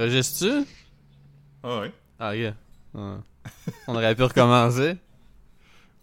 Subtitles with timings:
[0.00, 0.66] T'enregistres-tu?
[1.62, 1.92] Ah ouais.
[2.18, 2.54] Ah, ok.
[2.94, 3.18] Ah.
[3.86, 4.92] On aurait pu recommencer.
[4.92, 4.96] Ouais,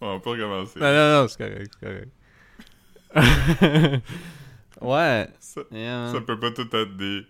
[0.02, 0.78] on peut recommencer.
[0.78, 1.84] Non, non, non, c'est correct, c'est
[3.12, 4.02] correct.
[4.80, 5.28] ouais.
[5.40, 7.26] Ça, yeah, peut pas tout être des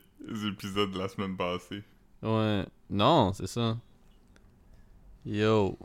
[0.47, 1.83] épisodes de la semaine passée.
[2.23, 2.67] Ouais.
[2.91, 3.79] Non, c'est ça.
[5.25, 5.79] Yo.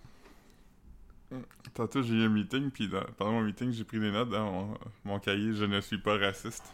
[1.73, 4.51] Tantôt, j'ai eu un meeting, puis dans- pendant mon meeting, j'ai pris des notes dans
[4.51, 6.65] mon, mon cahier «Je ne suis pas raciste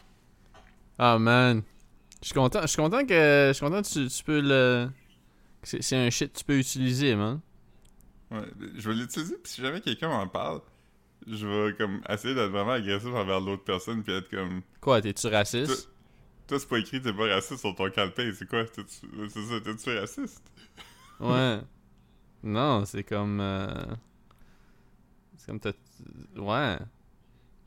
[0.98, 1.62] Ah, man.
[2.22, 4.90] Je suis content, je suis content que, je suis content que tu, tu peux le...
[5.64, 7.40] C'est un shit que tu peux utiliser, man.».
[8.32, 8.46] Ouais,
[8.78, 10.62] je vais l'utiliser, puis si jamais quelqu'un m'en parle,
[11.28, 15.28] je vais comme essayer d'être vraiment agressif envers l'autre personne, puis être comme Quoi, t'es-tu
[15.28, 15.90] raciste?
[16.48, 18.66] «Toi, c'est pas écrit t'es pas raciste sur ton calepin, c'est quoi?
[18.76, 20.44] C'est ça, t'es-tu raciste?
[21.20, 21.60] Ouais.
[22.44, 23.40] Non, c'est comme...
[23.42, 23.68] euh,
[25.38, 25.60] C'est comme...
[25.60, 25.74] t'as-
[26.38, 26.78] Ouais.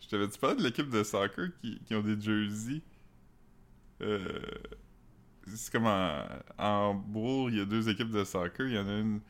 [0.01, 2.81] Je t'avais-tu parlé de l'équipe de soccer qui, qui ont des jerseys?
[4.03, 4.19] Euh,
[5.47, 6.25] c'est comme en,
[6.59, 8.67] en Bourg, il y a deux équipes de soccer.
[8.69, 9.21] Il y en a une.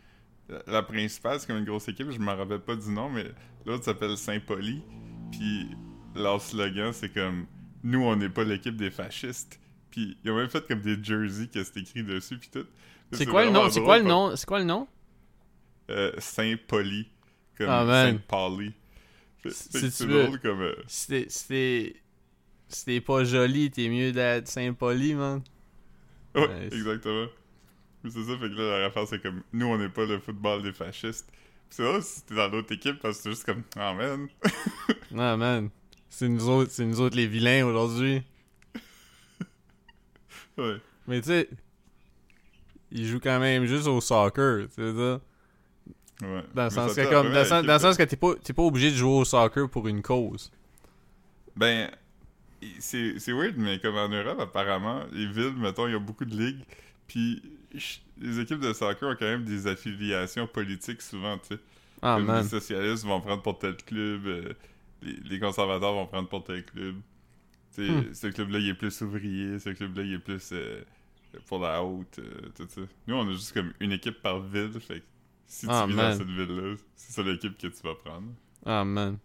[0.67, 3.27] la- principale, c'est comme une grosse équipe, je me rappelle pas du nom, mais
[3.65, 4.83] l'autre s'appelle Saint-Pauli.
[5.31, 5.69] Puis
[6.15, 7.47] leur slogan, c'est comme
[7.83, 9.59] Nous, on n'est pas l'équipe des fascistes.
[9.91, 12.67] Puis ils ont même fait comme des jerseys que c'est écrit dessus, puis tout.
[13.13, 13.69] C'est quoi le nom?
[13.71, 14.37] C'est quoi le nom?
[14.37, 14.89] C'est quoi le nom?
[15.91, 17.09] Euh, Saint-Pauli.
[17.59, 17.89] Comme Ah, tu
[19.51, 20.63] C'est drôle comme.
[20.63, 20.75] euh,
[21.49, 22.02] t'es-
[22.75, 23.01] si t'es...
[23.01, 25.43] Pas joli, t'es mieux d'être Saint-Poli, man.
[26.35, 26.73] Ouais, Nice.
[26.73, 27.27] exactement.
[28.05, 30.19] Mais c'est ça, fait que là, la affaire, c'est comme, nous, on n'est pas le
[30.19, 31.31] football des fascistes.
[31.71, 34.29] C'est vrai si t'es dans l'autre équipe, parce que c'est juste comme, ah man.
[35.11, 35.71] Non, man.
[36.11, 38.23] C'est nous autres, c'est nous autres les vilains aujourd'hui.
[40.59, 40.77] ouais.
[41.07, 41.49] Mais tu sais,
[42.91, 45.21] ils jouent quand même juste au soccer, tu sais ça?
[46.23, 46.45] Ouais.
[46.55, 48.53] Dans le sens que comme, dans le sens, dans le sens que t'es pas, t'es
[48.53, 50.53] pas obligé de jouer au soccer pour une cause.
[51.57, 51.91] Ben,
[52.79, 56.25] c'est c'est weird, mais comme en Europe, apparemment, les villes, mettons, il y a beaucoup
[56.25, 56.65] de ligues,
[57.07, 57.43] puis
[58.19, 61.61] les équipes de soccer ont quand même des affiliations politiques souvent, tu sais.
[62.03, 62.43] Ah, Comme man.
[62.43, 64.53] les socialistes vont prendre pour tel club, euh,
[65.03, 66.97] les, les conservateurs vont prendre pour tel club.
[67.75, 68.13] Tu sais, Hmm.
[68.15, 70.83] ce club-là, il est plus ouvrier, ce club-là, il est plus euh,
[71.47, 72.81] pour la haute, euh, tout ça.
[73.07, 75.05] Nous, on a juste comme une équipe par ville, fait que
[75.47, 76.13] si Ah, tu vis man.
[76.13, 78.29] dans cette ville-là, c'est ça l'équipe que tu vas prendre.
[78.67, 79.17] Ah, man.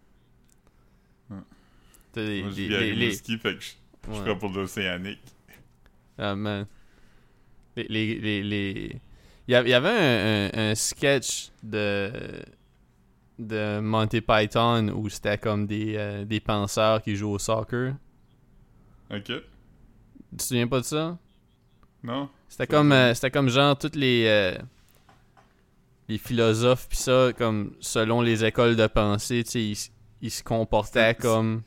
[2.26, 3.72] Des, Moi, je à les- les- Rimouski, fait que je,
[4.14, 4.36] je ouais.
[4.38, 5.20] pour l'océanique.
[6.18, 6.66] Ah, man.
[7.76, 7.86] Les.
[7.90, 9.02] les, les, les-
[9.48, 12.12] Il y a- il y avait un, un- un sketch de.
[13.40, 17.94] de Monty Python où c'était comme des, euh, des penseurs qui jouent au soccer.
[19.12, 19.24] Ok?
[19.26, 19.42] Tu
[20.38, 21.18] te souviens pas de ça?
[22.04, 22.30] Non?
[22.50, 24.26] C'était comme, euh, c'était comme genre toutes les.
[24.28, 24.58] euh,
[26.10, 29.78] les philosophes, pis ça, comme selon les écoles de pensée, tu sais, ils,
[30.22, 31.62] ils se comportaient comme.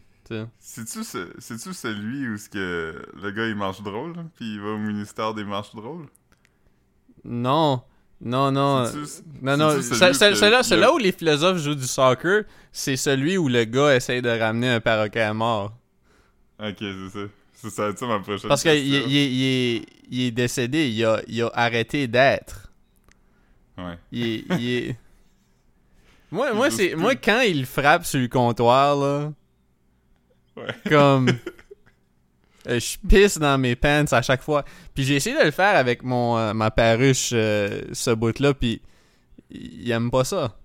[0.58, 1.32] C'est-tu ce-
[1.72, 5.44] celui où que le gars il marche drôle, là, puis il va au ministère des
[5.44, 6.06] marches drôles?
[7.24, 7.82] Non,
[8.20, 8.84] non, non.
[9.42, 12.96] Non, non, c'est-tu ce- celui ce- où celui-là celui-là les philosophes jouent du soccer, c'est
[12.96, 15.72] celui où le gars essaye de ramener un perroquet à mort.
[16.62, 17.18] Ok, c'est ça.
[17.54, 19.44] C'est ça, ça ma prochaine Parce qu'il il, il- il
[19.76, 22.70] est, il est décédé, il a, il a arrêté d'être.
[23.76, 23.98] Ouais.
[24.12, 24.96] Il est.
[26.32, 29.32] Moi, moi, c'est, moi, quand il frappe sur le comptoir, là,
[30.60, 30.74] Ouais.
[30.90, 31.28] comme.
[32.68, 34.64] euh, Je pisse dans mes pants à chaque fois.
[34.94, 38.80] Puis j'ai essayé de le faire avec mon, euh, ma perruche, euh, ce bout-là, puis
[39.50, 40.56] il aime pas ça.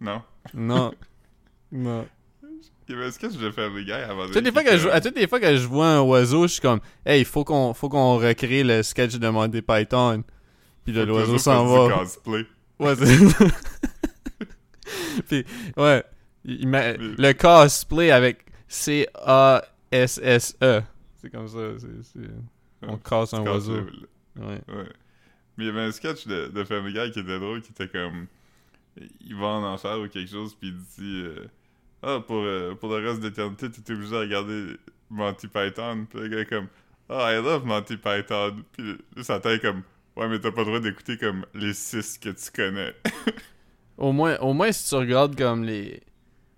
[0.00, 0.22] Non.
[0.54, 0.92] Non.
[1.72, 2.06] non.
[2.88, 4.26] Est-ce que je vais faire les gars avant.
[4.26, 6.52] Toutes les fois que je, à toutes les fois que je vois un oiseau, je
[6.52, 10.22] suis comme, hey, faut qu'on, faut qu'on recrée le sketch de Monty Python.
[10.84, 11.96] Puis l'oiseau s'en va.
[11.98, 12.46] cosplay.
[12.78, 13.16] Ouais, c'est
[15.26, 15.44] Puis,
[15.76, 16.04] ouais.
[16.44, 20.82] il- Le cosplay avec C-A-S-S-E.
[21.20, 21.58] C'est comme ça.
[21.78, 23.80] c'est- c'est- On casse un oiseau.
[24.36, 24.60] Ouais.
[24.68, 24.88] Ouais.
[25.56, 27.88] Mais il y avait un sketch de, de Family Guy qui était drôle, qui était
[27.88, 28.26] comme.
[29.20, 31.22] Il va en enfer ou quelque chose, puis il dit.
[31.24, 31.46] euh,
[32.02, 34.76] ah, pour, euh, pour le reste de l'éternité, t'es obligé de regarder
[35.10, 36.06] Monty Python.
[36.08, 36.68] Puis le gars est comme.
[37.08, 38.62] Ah, I love Monty Python.
[38.72, 39.82] Puis là, sa tête est comme.
[40.16, 42.94] Ouais, mais t'as pas le droit d'écouter comme les six que tu connais.
[43.98, 46.02] Au moins, au moins, si tu regardes comme les,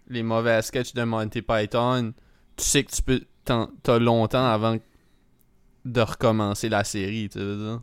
[0.08, 2.12] les mauvais sketchs de Monty Python,
[2.56, 3.20] tu sais que tu peux.
[3.44, 4.76] T'as longtemps avant
[5.84, 7.80] de recommencer la série, tu veux dire.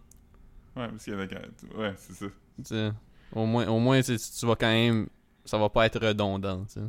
[0.76, 2.30] ouais, parce qu'il y en a quand Ouais, c'est
[2.68, 2.92] ça.
[3.34, 5.08] Au moins, au moins tu, tu vas quand même.
[5.44, 6.80] Ça va pas être redondant, tu sais.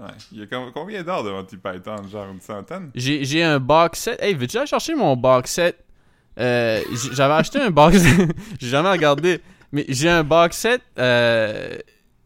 [0.00, 0.10] Ouais.
[0.32, 2.90] Il y a com- combien d'heures de Monty Python Genre une centaine?
[2.94, 4.20] J'ai un box set.
[4.22, 5.84] Hey, veux-tu aller chercher mon box set?
[6.38, 6.80] Euh,
[7.12, 7.98] J'avais acheté un box
[8.60, 9.40] J'ai jamais regardé.
[9.70, 11.76] Mais j'ai un box set euh,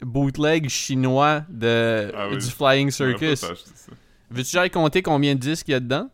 [0.01, 2.37] bootleg chinois de, Ah oui.
[2.37, 3.43] du Flying Circus.
[4.31, 6.09] Veux-tu j'aille compter combien de disques il y a dedans?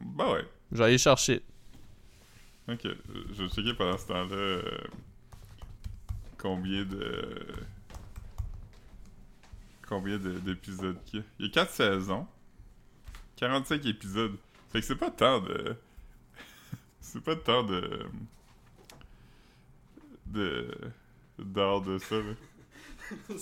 [0.00, 0.44] Bah ouais.
[0.72, 1.42] Je vais aller chercher.
[2.68, 2.80] Ok,
[3.32, 4.62] je vais checker pendant ce temps-là euh,
[6.38, 7.46] combien de.
[9.86, 11.26] Combien de- d'épisodes qu'il y a.
[11.38, 12.26] Il y a 4 saisons,
[13.36, 14.36] 45 épisodes.
[14.72, 15.76] Fait que c'est pas tant de.
[17.00, 18.00] c'est pas tant de.
[20.26, 20.70] de.
[21.38, 22.34] D'heures de ça, là.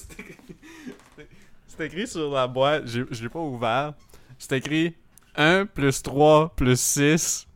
[1.67, 3.95] C'est écrit sur la boîte, j'ai- je l'ai pas ouvert.
[4.39, 4.95] C'est écrit
[5.37, 7.47] 1 plus 3 plus 6.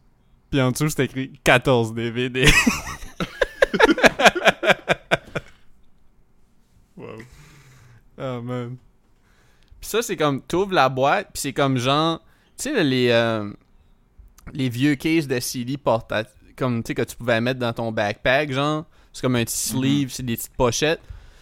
[0.50, 2.46] Puis en dessous, c'est écrit 14 DVD.
[6.96, 7.18] Wow.
[8.18, 8.76] oh man.
[9.80, 12.20] Puis ça, c'est comme, t'ouvres la boîte, puis c'est comme genre,
[12.56, 13.52] tu sais, là, les, euh,
[14.54, 17.92] les vieux cases de CD portatifs, comme, tu sais, que tu pouvais mettre dans ton
[17.92, 18.86] backpack, genre.
[19.16, 21.00] C'est comme un petit sleeve, c'est des petites pochettes.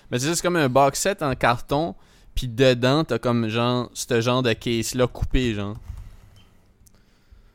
[0.09, 1.97] Mais c'est juste comme un box set en carton,
[2.37, 5.77] puis dedans, t'as comme genre, ce genre de case-là coupé, genre.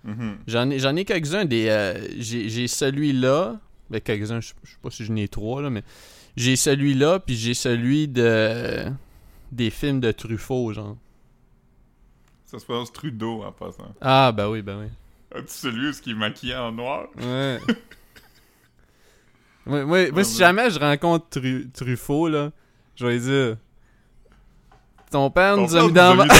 [0.03, 0.39] Mhm.
[0.45, 1.69] J'en ai, quelques-uns des.
[1.69, 3.61] euh, j'ai, celui-là.
[3.89, 5.83] Ben, quelques-uns, je sais pas si j'en ai trois, là, mais.
[6.35, 8.91] J'ai celui-là, puis j'ai celui de.
[9.53, 10.97] Des films de Truffaut, genre.
[12.45, 13.95] Ça se passe Trudeau en passant.
[14.01, 14.87] Ah, ben oui, ben oui.
[15.33, 17.07] As-tu celui où il est maquillé en noir?
[17.17, 17.59] Ouais.
[19.69, 22.51] moi, moi, moi, si jamais je rencontre Tru- Truffaut, là,
[22.95, 23.57] je vais lui dire.
[25.11, 26.15] Ton père Ton nous a mis dans.
[26.15, 26.29] mis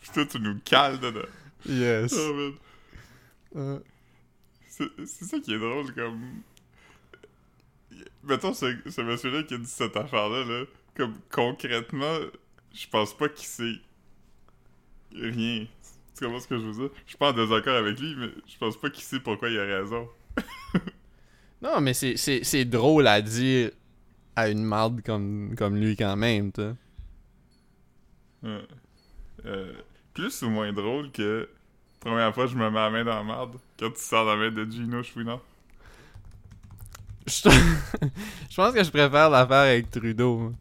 [0.00, 1.28] Puis toi, tu nous cales dedans.
[1.66, 2.14] yes.
[3.54, 3.80] Oh,
[5.04, 6.42] c'est ça qui est drôle, comme...
[8.22, 10.64] Mettons, ce, ce monsieur-là qui a dit cette affaire-là, là,
[10.96, 12.18] comme concrètement,
[12.72, 13.80] je pense pas qu'il sait
[15.14, 15.66] rien.
[16.16, 16.90] Tu comprends ce que je veux dire?
[17.04, 19.58] Je suis pas en désaccord avec lui, mais je pense pas qu'il sait pourquoi il
[19.58, 20.08] a raison.
[21.62, 23.70] Non, mais c'est, drôle à dire
[24.34, 26.62] à une marde comme, comme lui quand même, tu.
[28.42, 28.66] Ouais.
[29.44, 29.72] Euh,
[30.14, 31.48] plus ou moins drôle que
[31.98, 34.50] première fois je me mets la main dans la marde quand tu sors la main
[34.50, 35.40] de Gino Chouinard.
[37.26, 37.50] Je
[38.50, 40.52] je pense que je préfère l'affaire avec Trudeau.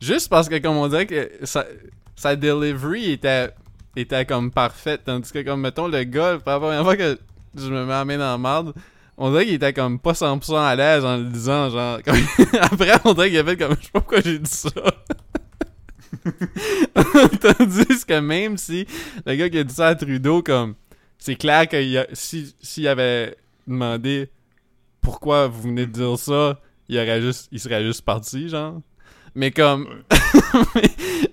[0.00, 1.66] Juste parce que, comme on dirait que sa,
[2.14, 3.50] sa delivery était,
[3.96, 5.02] était comme parfaite.
[5.04, 7.18] Tandis que, comme, mettons, le gars, la première fois que
[7.56, 8.72] je me mets la marde,
[9.16, 11.98] on dirait qu'il était comme pas 100% à l'aise en le disant, genre.
[12.02, 12.16] comme-
[12.60, 14.70] Après, on dirait qu'il a fait comme, je sais pas pourquoi j'ai dit ça.
[17.40, 18.86] Tandis que même si
[19.24, 20.74] le gars qui a dit ça à Trudeau, comme,
[21.18, 21.76] c'est clair que
[22.12, 24.28] s'il avait demandé
[25.00, 26.58] pourquoi vous venez de dire ça,
[26.88, 28.80] il aurait juste, il serait juste parti, genre.
[29.34, 29.86] Mais comme,
[30.74, 30.82] mais,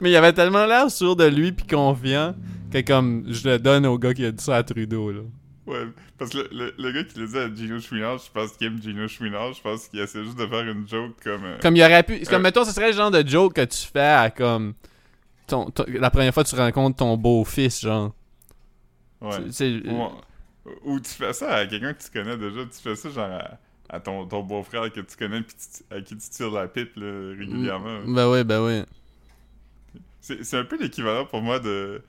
[0.01, 2.35] mais il avait tellement l'air sûr de lui puis confiant
[2.81, 5.21] que comme, je le donne au gars qui a dit ça à Trudeau, là.
[5.65, 5.87] Ouais,
[6.17, 8.67] parce que le, le- le gars qui l'a dit à Gino Chouinard, je pense qu'il
[8.67, 11.45] aime Gino Chouinard, je pense qu'il essaie juste de faire une joke comme...
[11.45, 12.39] euh, Comme il aurait pu, comme Euh.
[12.43, 14.73] mettons, ce serait le genre de joke que tu fais à comme,
[15.47, 18.13] ton, ton- la première fois que tu rencontres ton beau-fils, genre.
[19.21, 19.37] ouais.
[19.37, 20.09] Tu- tu sais, Ou,
[20.93, 23.57] ou tu fais ça à quelqu'un que tu connais déjà, tu fais ça genre à,
[23.89, 26.91] à ton, ton beau-frère que tu connais pis tu- à qui tu tires la pipe
[26.97, 27.99] là, régulièrement.
[28.05, 28.83] Ben oui, ben oui.
[30.19, 32.01] C'est c'est un peu l'équivalent pour moi de...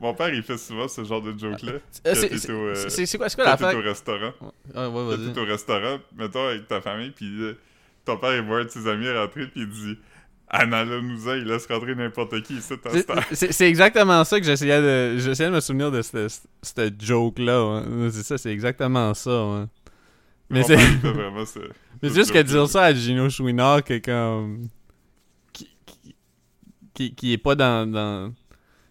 [0.00, 1.72] Mon père, il fait souvent ce genre de joke-là.
[1.90, 3.78] C'est- au, euh, c'est quoi, quoi Quand t'es l'affaire?
[3.78, 4.32] au restaurant.
[4.74, 7.58] Ah, ouais, t'es au restaurant, mettons avec ta famille, puis euh,
[8.04, 9.98] ton père, il voit un de ses amis rentrer, puis il dit
[10.48, 12.74] Anna Lanouza, il laisse rentrer n'importe qui ici.
[13.32, 17.82] C'est- exactement ça que j'essayais de j'essayais de me souvenir de cette, joke-là.
[18.10, 19.46] C'est ça, c'est exactement ça.
[19.46, 19.64] ouais.
[20.50, 20.76] Mais c'est
[22.02, 24.68] mais ce juste que dire ça à Gino Chouinard que comme
[25.52, 26.14] qui, qui,
[26.92, 28.32] qui, qui est pas dans, dans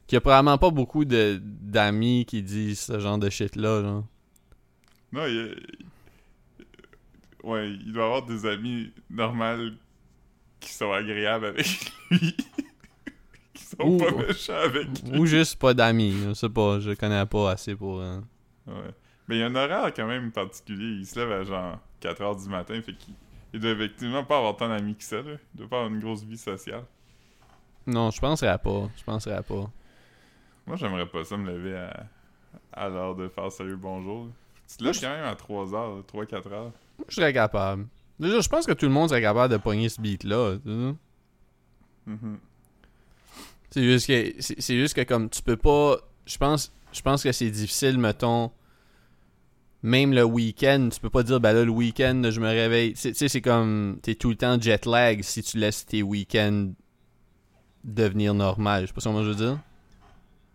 [0.08, 4.06] qui a probablement pas beaucoup de d'amis qui disent ce genre de shit là genre.
[5.12, 5.86] Non, il, il-
[7.44, 9.72] Ouais, il doit avoir des amis normaux
[10.62, 11.68] qui sont agréables avec
[12.10, 12.38] lui.
[13.54, 15.20] qui sont Ou- pas méchants avec lui.
[15.20, 18.20] ou juste pas d'amis, je sais pas, je connais pas assez pour euh,
[18.66, 18.92] Ouais.
[19.28, 21.00] Mais il y a un horaire quand même particulier.
[21.00, 23.14] Il se lève à genre 4h du matin, fait qu'il
[23.54, 25.34] il doit effectivement pas avoir tant d'amis que ça, là.
[25.54, 26.84] Il doit pas avoir une grosse vie sociale.
[27.86, 29.70] Non, je penserais pas, je penserais pas.
[30.66, 32.06] Moi, j'aimerais pas ça me lever à,
[32.72, 34.28] à l'heure de faire salut bonjour.
[34.70, 36.50] Tu te lèves quand même à 3h, 3-4h.
[36.50, 36.72] Moi,
[37.10, 37.86] je serais capable.
[38.20, 40.58] Déjà, je pense que tout le monde serait capable de pogner ce beat-là.
[42.06, 42.38] Mhm.
[43.70, 47.32] C'est juste que c'est juste que comme tu peux pas je pense je pense que
[47.32, 48.52] c'est difficile mettons
[49.82, 53.14] même le week-end tu peux pas dire ben là le week-end je me réveille tu
[53.16, 56.72] sais c'est comme t'es tout le temps jet lag si tu laisses tes week-ends
[57.84, 59.58] devenir normal je sais pas comment je veux dire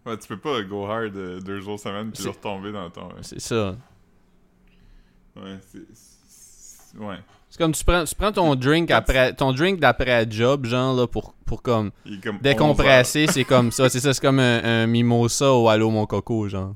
[0.08, 3.10] Ouais, tu peux pas go hard euh, deux jours semaine puis retomber dans ton.
[3.20, 3.76] c'est ça
[5.36, 6.98] Ouais, c'est.
[6.98, 7.18] Ouais.
[7.50, 11.06] C'est comme tu prends, tu prends ton drink après ton drink d'après job, genre là,
[11.06, 13.90] pour, pour comme Il est comme 11 décompresser, c'est comme ça.
[13.90, 16.74] C'est ça, c'est comme un, un mimosa au Allô mon coco, genre.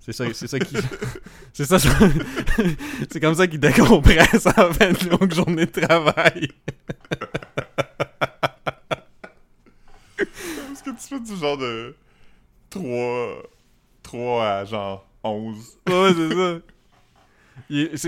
[0.00, 0.76] C'est ça, c'est ça qui.
[1.54, 1.78] c'est ça,
[3.10, 6.50] c'est comme ça qu'il décompresse en fin de longue journée de travail.
[10.18, 11.94] Est-ce que tu fais du genre de
[12.72, 13.42] 3,
[14.02, 15.56] 3 à genre 11?
[15.88, 16.58] Ouais, c'est ça.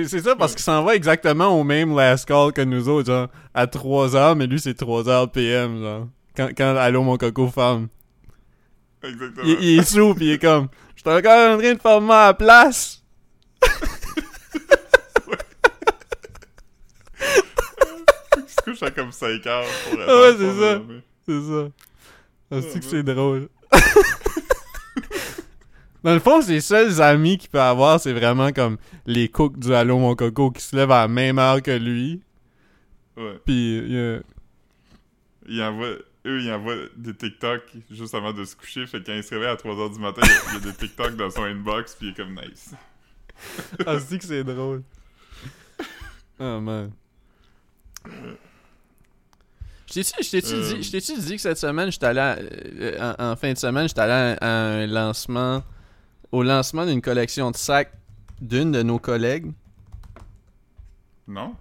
[0.09, 3.28] C'est ça parce qu'il s'en va exactement au même last call que nous autres, genre,
[3.52, 6.09] à 3h, mais lui c'est 3h PM, genre.
[6.37, 7.88] Quand, quand Allô mon coco ferme.
[9.02, 9.47] Exactement.
[9.47, 12.33] Il, il est sous pis il est comme, j'étais encore en train de faire ma
[12.35, 13.02] place.
[18.37, 20.80] Il se couche à comme 5 heures pour ouais, c'est ça.
[21.28, 21.68] C'est ça.
[22.50, 23.49] Ah, que c'est drôle?
[26.04, 29.75] Dans le fond, ses seuls amis qu'il peut avoir, c'est vraiment comme les cooks du
[29.75, 32.23] Allô mon coco qui se lèvent à la même heure que lui.
[33.16, 33.40] Ouais.
[33.44, 34.20] Pis il y a-
[35.46, 35.88] Il envoie,
[36.26, 38.87] eux, ils envoient des TikTok juste avant de se coucher.
[38.87, 41.16] Fait que quand il se réveille à 3h du matin, il y a- des TikTok
[41.16, 42.73] dans son inbox, puis il est comme nice.
[43.87, 44.82] Ah, c'est que c'est drôle.
[46.38, 46.90] Oh man.
[49.87, 50.75] Je t'ai-tu je t'ai-tu Euh.
[50.75, 53.58] dit, je t'ai-tu dit que cette semaine, j'étais allé à- euh, en, en fin de
[53.58, 55.62] semaine, j'étais allé à, à un lancement,
[56.35, 57.93] au lancement d'une collection de sacs
[58.41, 59.53] d'une de nos collègues.
[61.29, 61.55] Non?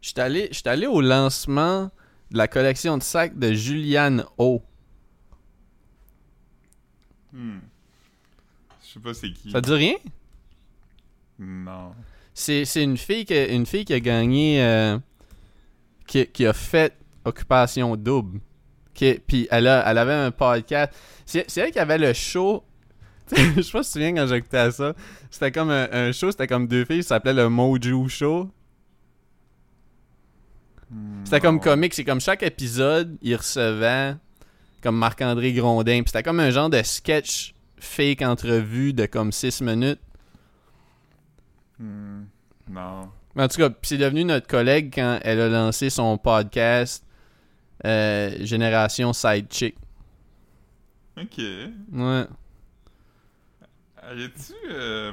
[0.00, 1.90] J'étais allé, j'étais allé au lancement
[2.30, 4.62] de la collection de sacs de Julianne O.
[7.34, 7.58] Hmm.
[8.82, 9.50] Je sais pas c'est qui.
[9.50, 9.94] Ça te dit rien?
[11.38, 11.92] Non.
[12.32, 14.98] C'est, une fille qui, une fille qui a gagné, euh,
[16.06, 16.96] qui, qui a fait
[17.26, 18.40] Occupation Double.
[18.94, 20.94] Qui, puis elle, a, elle avait un podcast.
[21.26, 22.64] C'est, c'est elle qui avait le show.
[23.56, 24.94] Je sais pas si tu te souviens quand j'écoutais à ça.
[25.30, 28.50] C'était comme un, un show, c'était comme deux filles, ça s'appelait le Mojo Show.
[30.90, 34.14] Hmm, C'était comme comique, c'est comme chaque épisode, il recevait
[34.82, 36.02] comme Marc-André Grondin.
[36.02, 40.00] Puis c'était comme un genre de sketch fake entrevue de comme 6 minutes.
[41.78, 42.24] Hmm,
[42.70, 43.10] Non.
[43.34, 47.04] Mais en tout cas, c'est devenu notre collègue quand elle a lancé son podcast
[47.84, 49.76] euh, Génération Side Chick.
[51.20, 51.38] Ok.
[51.92, 52.24] Ouais.
[54.10, 54.54] Elle est-tu.
[54.70, 55.12] Euh,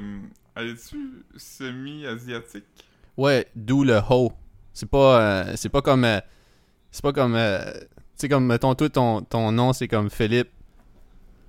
[1.38, 2.64] semi-asiatique?
[3.18, 4.32] Ouais, d'où le ho.
[4.74, 6.20] C'est pas euh, c'est pas comme euh,
[6.92, 7.88] c'est pas comme euh, tu
[8.18, 10.50] sais comme mettons toi ton ton nom c'est comme Philippe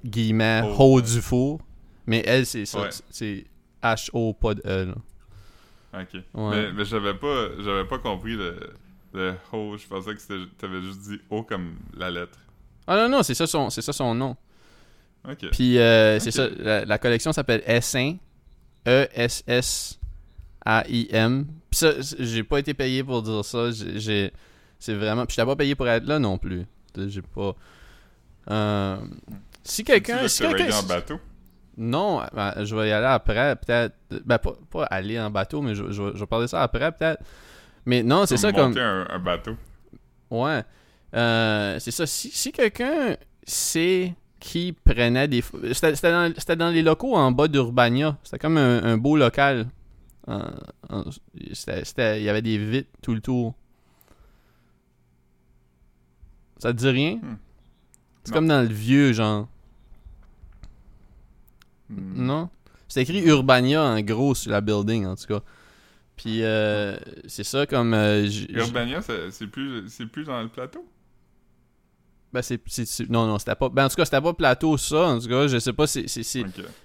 [0.04, 0.94] guillemets Ho.
[0.96, 1.60] ho du four,
[2.06, 2.88] mais elle c'est ça, Ouais.
[3.10, 3.46] c'est
[3.82, 4.84] H O pas de E.
[4.86, 6.00] là.
[6.02, 6.14] Ok.
[6.34, 6.50] Ouais.
[6.50, 8.58] Mais, mais j'avais pas, j'avais pas compris le,
[9.12, 9.76] le ho.
[9.76, 12.38] Je pensais que t'avais juste dit O comme la lettre.
[12.86, 14.36] Ah non non, c'est ça son c'est ça son nom.
[15.30, 15.50] Ok.
[15.50, 18.18] Puis euh, c'est ça la, la collection s'appelle S1
[18.86, 19.98] E S S
[20.64, 21.46] A I M.
[21.70, 24.32] Puis ça j'ai pas été payé pour dire ça, j'ai
[24.78, 26.64] c'est vraiment puis j'étais pas payé pour être là non plus.
[27.08, 27.54] J'ai pas
[28.50, 28.96] euh,
[29.62, 31.18] si quelqu'un Tu si quelqu'un en bateau?
[31.78, 33.94] Non, ben, je vais y aller après, peut-être.
[34.24, 36.90] Ben, pas, pas aller en bateau, mais je, je, vais- je vais parler ça après,
[36.92, 37.22] peut-être.
[37.84, 38.68] Mais non, c'est ça comme.
[38.68, 39.56] monter un, un bateau.
[40.30, 40.62] Ouais.
[41.14, 42.06] Euh, c'est ça.
[42.06, 44.14] Si, si quelqu'un sait
[44.46, 45.42] qui prenait des.
[45.72, 48.16] C'était dans, dans les locaux en bas d'Urbania.
[48.22, 49.66] C'était comme un, un beau local.
[50.28, 50.34] Il
[51.94, 53.54] y avait des vitres tout le tour.
[56.58, 57.16] Ça te dit rien?
[57.16, 57.36] Hmm.
[58.22, 59.48] C'est comme dans le vieux, genre.
[61.90, 62.24] Hmm.
[62.24, 62.48] Non?
[62.86, 65.40] C'est écrit Urbania en gros sur la building, en tout cas.
[66.16, 67.94] Puis, euh, c'est ça comme.
[67.94, 70.86] euh, Urbania, c'est, plus, c'est plus dans le plateau?
[72.36, 73.68] Ben, c'est, non, non, c'était pas.
[73.68, 75.08] Ben, en tout cas, c'était pas plateau, ça.
[75.08, 75.84] En tout cas, je sais pas.
[75.84, 76.02] Ok.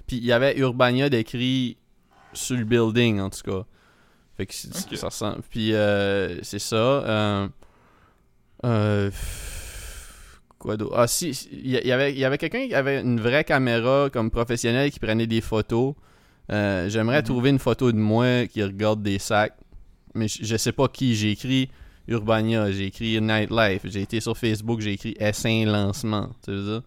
[0.07, 1.77] Puis, il y avait Urbania d'écrit
[2.33, 3.65] sur le building, en tout cas.
[4.37, 4.97] Fait que c'est- Ok.
[4.97, 5.41] ça ressemble.
[5.49, 6.75] Puis, euh, c'est ça.
[6.75, 7.47] Euh,
[8.65, 9.11] euh,
[10.59, 10.95] quoi d'autre?
[10.97, 14.29] Ah, si, si, il y, avait, y avait quelqu'un qui avait une vraie caméra comme
[14.31, 15.95] professionnelle qui prenait des photos.
[16.51, 17.25] Euh, J'aimerais Mhm.
[17.25, 19.55] trouver une photo de moi qui regarde des sacs.
[20.13, 21.15] Mais je, je sais pas qui.
[21.15, 21.69] J'ai écrit
[22.11, 26.29] Urbania, j'ai écrit Nightlife, j'ai été sur Facebook, j'ai écrit S1 lancement.
[26.43, 26.81] Tu veux dire?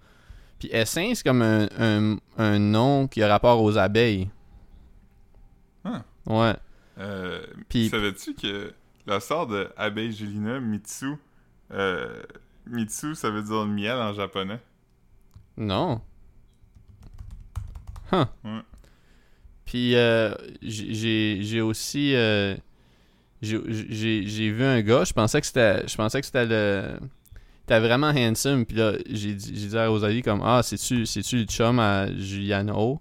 [0.59, 4.29] Puis S1, c'est comme un, un, un nom qui a rapport aux abeilles.
[5.85, 6.03] Ah.
[6.27, 6.55] Ouais.
[6.99, 8.73] Euh, Puis- Savais-tu que
[9.07, 11.17] la sœur de Abeille Julina, Mitsu,
[11.73, 12.23] euh,
[12.67, 14.61] Mitsu, ça veut dire miel en japonais?
[15.57, 16.01] Non.
[18.13, 18.25] Huh.
[18.45, 18.61] Ouais.
[19.65, 22.15] Puis euh, j'ai- aussi
[23.45, 26.99] j'ai- vu un gars, je pensais que c'était je pensais que c'était le
[27.65, 31.39] était vraiment handsome puis là j'ai dit j'ai dit à Rosalie comme ah c'est-tu c'est-tu
[31.39, 33.01] le chum à Juliane O.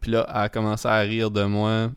[0.00, 1.90] Puis là elle a commencé à rire de moi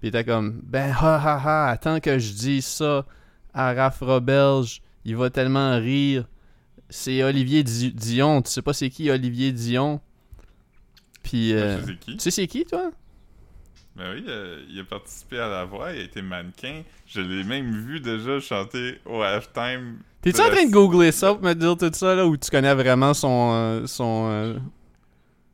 [0.00, 3.04] Puis était comme, ben ha ha ha, attends que je dise ça
[3.54, 6.24] à Raph Roberge, il va tellement rire.
[6.90, 10.00] C'est Olivier Di- Dion, tu sais pas c'est qui Olivier Dion?
[11.22, 12.90] Puis, euh, tu sais c'est qui toi?
[13.98, 16.82] Ben oui, euh, il a participé à la voix, il a été mannequin.
[17.06, 19.98] Je l'ai même vu déjà chanter au halftime.
[20.22, 22.74] T'es-tu en train de googler ça pour me dire tout ça là ou tu connais
[22.74, 23.50] vraiment son.
[23.54, 24.54] euh, son euh,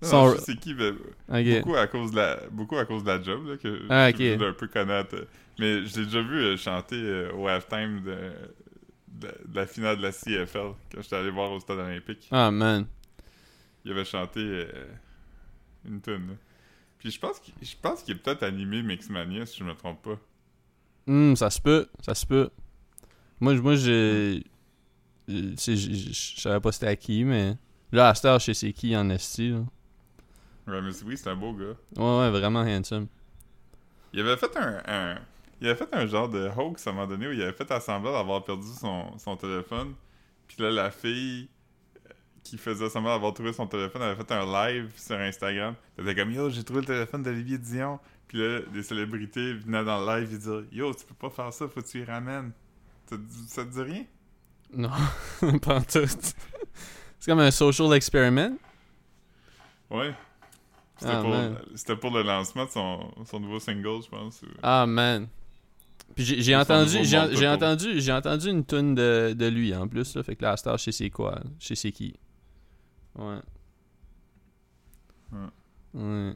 [0.03, 0.93] son- non, je sais qui, mais
[1.61, 4.17] beaucoup, à cause de la, beaucoup à cause de la job là, que Ah, je
[4.17, 4.33] suis ok.
[4.33, 5.17] obligé d'un peu connaître.
[5.59, 8.17] Mais je l'ai déjà vu euh, chanter au halftime de,
[9.09, 12.29] de, de la finale de la CFL quand j'étais allé voir au stade olympique.
[12.31, 12.85] Ah man.
[13.87, 14.67] Il avait chanté
[15.87, 16.29] une tune.
[16.29, 16.35] là.
[17.05, 20.01] Puis je pense qu'il je pense qu'il est peut-être animé Mixmania si je me trompe
[20.01, 20.19] pas.
[21.07, 22.49] Hum, ça se peut, ça se peut.
[23.41, 24.43] Moi, moi j'ai.
[25.29, 27.59] Je savais pas c'était à qui, mais.
[27.93, 29.59] Là, à cette heure, je sais c'est qui en esti, là.
[30.67, 31.77] Ouais, mais oui, c'est un beau gars.
[31.95, 33.07] Ouais, ouais, vraiment handsome.
[34.15, 35.19] Il avait fait un, un-
[35.61, 37.71] il avait fait un genre de hoax à un moment donné où il avait fait
[37.71, 39.93] à semblant d'avoir perdu son, son téléphone.
[40.49, 41.51] Puis là, la fille
[42.45, 45.75] qui faisait semblant d'avoir trouvé son téléphone avait fait un live sur Instagram.
[45.99, 47.99] Était comme Yo, j'ai trouvé le téléphone d'Olivier Dion.
[48.29, 51.53] Puis là, des célébrités venaient dans le live et disaient Yo, tu peux pas faire
[51.53, 52.53] ça, faut que tu y ramènes.
[53.09, 54.05] Ça, te dit- ça te dit rien?
[54.75, 54.91] Non,
[55.63, 56.07] pas en tout.
[56.07, 58.57] C'est comme un social experiment.
[59.91, 60.15] Ouais.
[60.97, 64.43] C'était Ah, pour, le lancement de son, son nouveau single, je pense.
[64.63, 65.29] Ah man.
[66.15, 70.23] Puis j'ai entendu, j'ai entendu, j'ai entendu une tune de, de lui en plus là,
[70.23, 72.15] fait que là à cette heure, je sais c'est quoi, je sais c'est qui.
[73.17, 73.41] Ouais.
[75.33, 75.39] Ouais.
[75.95, 76.33] Ouais.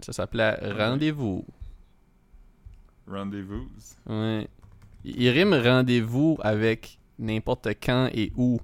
[0.00, 1.44] Ça s'appelait Rendez-vous.
[3.06, 3.68] Rendezvous.
[4.06, 4.48] Ouais.
[5.04, 8.60] Il rime rendez-vous avec n'importe quand et où.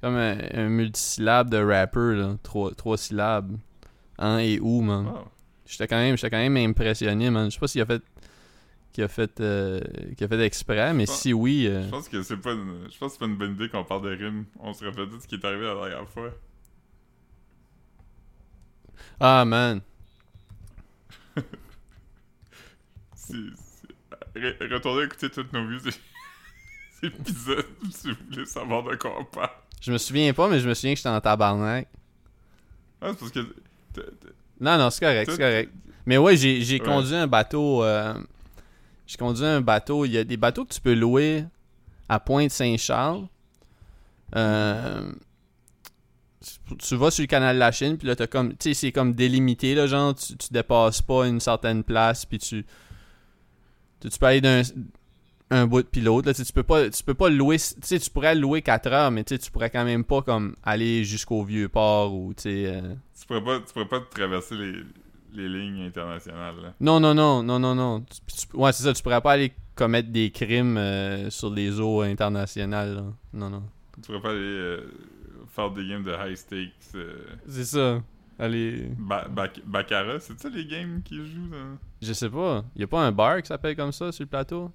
[0.00, 2.36] Comme un, un multisyllabe de rapper, là.
[2.42, 3.56] Trois, trois syllabes.
[4.18, 5.10] En et où, man.
[5.66, 7.46] J'étais quand même, j'étais quand même impressionné, man.
[7.50, 8.02] Je sais pas s'il a fait,
[8.94, 9.80] qu'il a fait, euh,
[10.16, 12.88] qu'il a fait exprès, mais pense- si oui, euh, Je pense que c'est pas une...
[12.90, 14.46] je pense que c'est pas une bonne idée qu'on parle de rime.
[14.60, 16.30] On se rappelle tout ce qui est arrivé la dernière fois.
[19.20, 19.80] ah man,
[23.16, 23.86] Si, si-
[24.36, 25.80] Re- Retournez écouter toutes nos vues
[27.00, 29.50] ces épisodes si vous voulez savoir de quoi on parle.
[29.80, 31.88] je me souviens pas, mais je me souviens que j'étais en tabarnak.
[33.00, 33.40] Ah, c'est parce que
[34.60, 35.72] Non, non, c'est correct, c'est correct.
[36.06, 36.84] Mais ouais, j'ai j'ai Ouais.
[36.84, 37.82] conduit un bateau.
[37.84, 38.14] euh,
[39.06, 40.04] j'ai conduit un bateau.
[40.04, 41.44] Il y a des bateaux que tu peux louer
[42.08, 43.26] à Pointe-Saint-Charles.
[44.36, 45.12] Euh,
[46.78, 48.50] tu- vas sur le canal de la Chine, puis là, t'as comme.
[48.56, 52.64] Tu sais, c'est comme délimité, là, genre, tu, dépasses pas une certaine place, puis tu.
[54.00, 54.62] Tu, tu peux aller d'un
[55.50, 56.32] un bout puis l'autre.
[56.32, 57.58] Tu peux pas tu peux pas louer.
[57.58, 61.04] Tu sais, tu pourrais louer 4 heures, mais tu pourrais quand même pas comme aller
[61.04, 62.66] jusqu'au vieux port ou tu sais.
[62.66, 64.72] euh, tu pourrais pas, tu pourrais pas traverser les,
[65.34, 66.54] les lignes internationales.
[66.62, 66.74] Là.
[66.80, 68.00] Non, non, non, non, non, non.
[68.02, 71.80] Tu- tu- ouais, c'est ça, tu pourrais pas aller commettre des crimes euh, sur les
[71.80, 72.94] eaux internationales.
[72.94, 73.04] là.
[73.32, 73.62] Non, non.
[73.96, 74.90] Tu pourrais pas aller euh,
[75.48, 76.72] faire des games de high stakes.
[76.94, 78.02] euh, C'est ça.
[78.38, 78.88] Allez.
[78.98, 81.78] ba- bac- Baccarat, c'est ça les games qu'ils jouent dans...
[82.02, 82.64] Je sais pas.
[82.74, 84.72] Y a pas un bar qui s'appelle comme ça sur le plateau?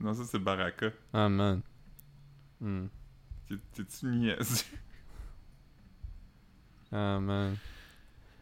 [0.00, 0.86] Non, ça c'est Baraka.
[1.12, 1.60] Ah, man.
[2.60, 2.86] Hmm.
[3.46, 4.64] T'es- T'es-tu niaiseux?
[6.92, 7.56] Ah, man.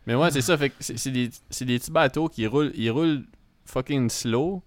[0.09, 0.57] Mais ouais, c'est ça.
[0.57, 3.25] Fait que c'est des, c'est des petits bateaux qui roulent, ils roulent
[3.67, 4.63] fucking slow.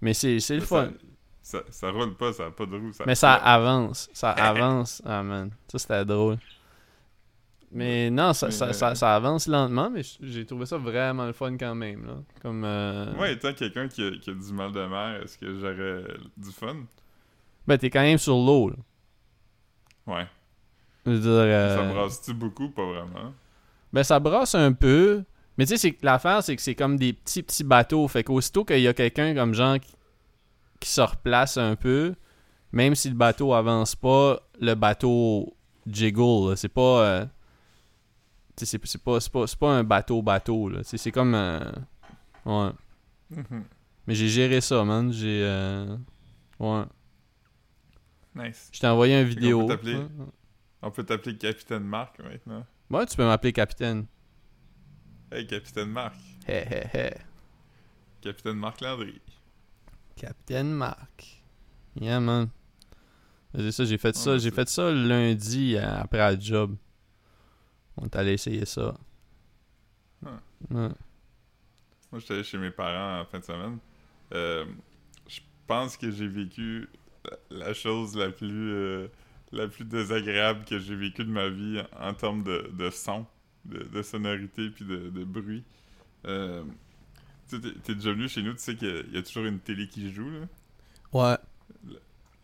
[0.00, 0.92] Mais c'est c'est le fun.
[1.42, 2.92] Ça, ça, ça roule pas, ça a pas de roue.
[2.92, 4.08] Ça Mais ça avance.
[4.12, 5.02] Ça avance.
[5.04, 5.50] Ah, man.
[5.68, 6.38] Ça, c'était drôle.
[7.72, 11.56] Mais non, ça, ça, ça, ça avance lentement, mais j'ai trouvé ça vraiment le fun
[11.58, 12.06] quand même.
[12.06, 12.14] Là.
[12.40, 12.64] Comme.
[12.64, 16.04] euh, Moi, étant quelqu'un qui a, qui a du mal de mer, est-ce que j'aurais
[16.36, 16.76] du fun?
[17.66, 18.70] Ben, t'es quand même sur l'eau.
[20.06, 20.26] Ouais.
[21.04, 21.30] Je veux dire.
[21.30, 22.70] euh, Ça brasse-tu beaucoup?
[22.70, 23.32] Pas vraiment.
[23.92, 25.24] Ben, ça brasse un peu.
[25.58, 28.06] Mais tu sais, c'est que l'affaire, c'est que c'est comme des petits, petits bateaux.
[28.08, 29.94] Fait qu'aussitôt qu'il y a quelqu'un comme genre qui,
[30.80, 32.14] qui se replace un peu,
[32.72, 36.50] même si le bateau avance pas, le bateau jiggle.
[36.50, 36.56] là.
[36.56, 37.00] C'est pas.
[37.04, 37.26] euh,
[38.56, 40.70] c'est pas, c'est pas, pas un bateau-bateau.
[40.82, 41.34] C'est comme.
[41.34, 41.60] euh,
[42.44, 42.70] ouais.
[43.30, 43.64] Mhm.
[44.06, 45.12] Mais j'ai géré ça, man.
[45.12, 45.42] J'ai.
[45.42, 45.96] euh,
[46.58, 46.84] Ouais.
[48.34, 48.70] Nice.
[48.72, 49.66] Je t'ai envoyé une vidéo.
[50.82, 52.64] On peut t'appeler Capitaine Marc maintenant.
[52.90, 54.06] Ouais, tu peux m'appeler capitaine.
[55.30, 56.14] Hey, Capitaine Marc.
[56.46, 57.10] Hé hé hé.
[58.20, 59.20] Capitaine Marc Landry.
[60.14, 61.42] Capitaine Marc.
[62.00, 62.48] Yeah, man.
[63.54, 64.32] C'est ça, j'ai fait ça.
[64.32, 66.76] Ouais, j'ai fait ça lundi euh, après la job.
[67.96, 68.94] On est allé essayer ça.
[70.24, 70.38] Ah.
[70.70, 70.88] Ouais.
[72.12, 73.78] Moi, j'étais chez mes parents en fin de semaine.
[74.32, 74.64] Euh,
[75.26, 76.88] je pense que j'ai vécu
[77.24, 79.08] la- la chose la plus, euh,
[79.56, 83.26] la plus désagréable que j'ai vécue de ma vie en, en termes de, de son,
[83.64, 85.64] de, de sonorité puis de, de bruit.
[86.26, 86.62] Euh,
[87.48, 89.44] Tu t'es- déjà venu chez nous, tu sais qu'il y a- il y a toujours
[89.44, 90.46] une télé qui joue, là?
[91.12, 91.36] Ouais.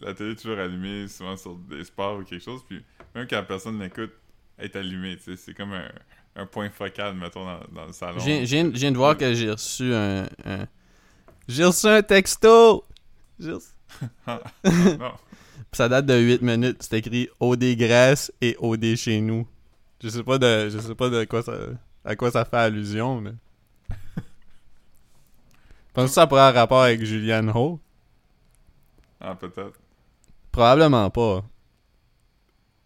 [0.01, 2.83] La télé est toujours allumée, souvent sur des sports ou quelque chose, puis
[3.15, 4.13] même quand personne l'écoute,
[4.59, 5.37] elle est allumée, tu sais.
[5.37, 5.91] C'est comme un,
[6.37, 8.19] un point focal, mettons, dans, dans le salon.
[8.21, 10.25] Je viens- je de voir que j'ai reçu un.
[10.45, 10.67] un-
[11.49, 12.85] J'ai reçu un texto!
[13.41, 13.75] J'ai reçu-
[14.27, 15.13] non.
[15.73, 16.83] Ça date de 8 minutes.
[16.83, 19.47] C'est écrit OD Grèce et OD chez nous.
[20.03, 20.69] Je sais pas de.
[20.69, 21.55] Je sais pas de quoi ça.
[22.05, 23.33] à quoi ça fait allusion, mais.
[25.95, 27.79] Pense que ça pourrait avoir rapport avec Julianne Ho?
[29.21, 29.79] Ah, peut-être.
[30.51, 31.45] Probablement pas.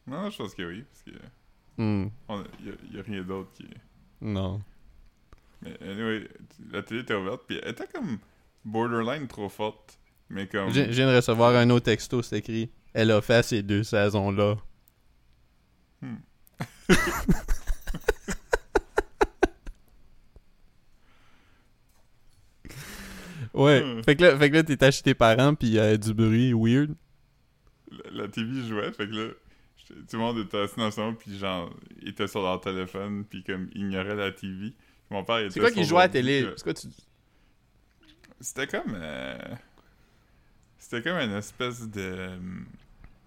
[0.07, 1.11] Non, je pense que oui, parce que
[1.79, 2.09] Hmm,
[2.61, 3.67] il y, a- il y a rien d'autre qui...
[4.23, 4.63] non.
[5.63, 6.27] Mais anyway,
[6.71, 8.19] la télé était ouverte, puis elle était comme
[8.65, 10.71] borderline trop forte, mais comme...
[10.71, 13.83] Je je viens de recevoir un autre texto, c'est écrit Elle a fait ces deux
[13.83, 14.57] saisons-là.
[16.03, 16.17] Hmm.
[23.55, 23.83] ouais.
[23.83, 24.03] Hmm.
[24.03, 26.13] Fait que là, fait que là t'es chez tes parents, puis il y a du
[26.15, 26.95] bruit weird.
[27.91, 29.29] La, la TV jouait, fait que là,
[29.89, 31.71] tout le monde était assis dans salon, puis genre,
[32.03, 34.73] ils étaient sur leur téléphone, puis comme, ignoraient la TV.
[35.11, 36.43] Mon père était C'est quoi qui jouait à la télé?
[36.43, 36.89] puis, C'est quoi tu.
[38.41, 38.95] C'était comme...
[38.97, 39.39] euh,
[40.79, 42.01] C'était comme une espèce de...
[42.01, 42.39] euh,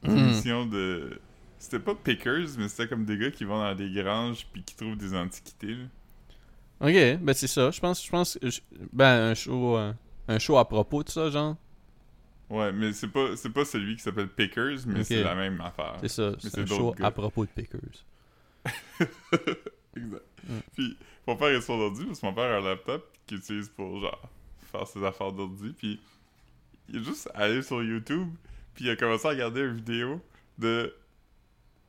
[0.01, 0.17] Hmm.
[0.17, 1.19] émission de...
[1.57, 4.73] C'était pas pickers, mais c'était comme des gars qui vont dans des granges puis qui
[4.75, 5.85] trouvent des antiquités, là.
[6.79, 7.69] Ok, ben c'est ça.
[7.69, 8.61] Je pense, je pense, je-
[8.93, 9.91] ben un show, euh,
[10.29, 11.57] un show à propos de ça, genre.
[12.49, 15.97] Ouais, mais c'est pas, c'est pas celui qui s'appelle Pickers, mais c'est la même affaire.
[15.99, 16.31] C'est ça.
[16.39, 17.07] c'est C'est un show gars.
[17.07, 18.05] à propos de Pickers.
[19.97, 20.23] Exact.
[20.47, 20.59] Mm.
[20.75, 23.69] Puis mon père est sur l'ordi parce que mon père a un laptop qu'il utilise
[23.69, 24.21] pour genre
[24.71, 25.73] faire ses affaires d'ordi.
[25.77, 25.99] Puis
[26.89, 28.29] il est juste allé sur YouTube,
[28.73, 30.21] puis il a commencé à regarder une vidéo
[30.57, 30.93] de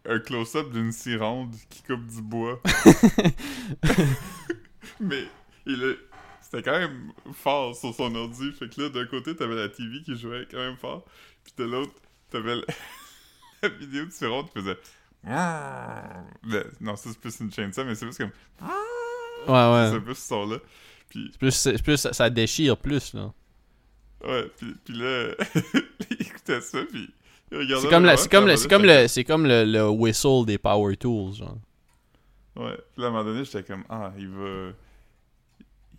[0.06, 2.60] un close-up d'une scie ronde qui coupe du bois.
[5.00, 5.24] Mais
[5.66, 5.94] il a-
[6.40, 8.50] c'était quand même fort sur son ordi.
[8.52, 11.04] Fait que là, d'un côté, t'avais la TV qui jouait quand même fort.
[11.44, 11.92] Puis de l'autre,
[12.30, 12.62] t'avais la...
[13.62, 14.78] la vidéo de scie ronde qui faisait.
[15.22, 18.30] Mais, non, ça c'est plus une chaîne ça, mais c'est plus comme.
[18.62, 18.66] Ouais,
[19.46, 19.96] C'est ouais.
[19.96, 20.56] un peu ce son-là.
[21.08, 23.32] Puis, C'est plus, c'est plus, ça déchire plus, là.
[24.24, 25.34] Ouais, puis, puis là,
[26.10, 27.10] il écoutait ça, puis
[27.50, 27.82] il regardait.
[27.82, 30.44] C'est comme, la, le c'est comme, le, c'est comme, le, c'est comme le, le whistle
[30.46, 31.58] des power tools, genre.
[32.56, 34.72] Ouais, puis là, à un moment donné, j'étais comme, ah, il va.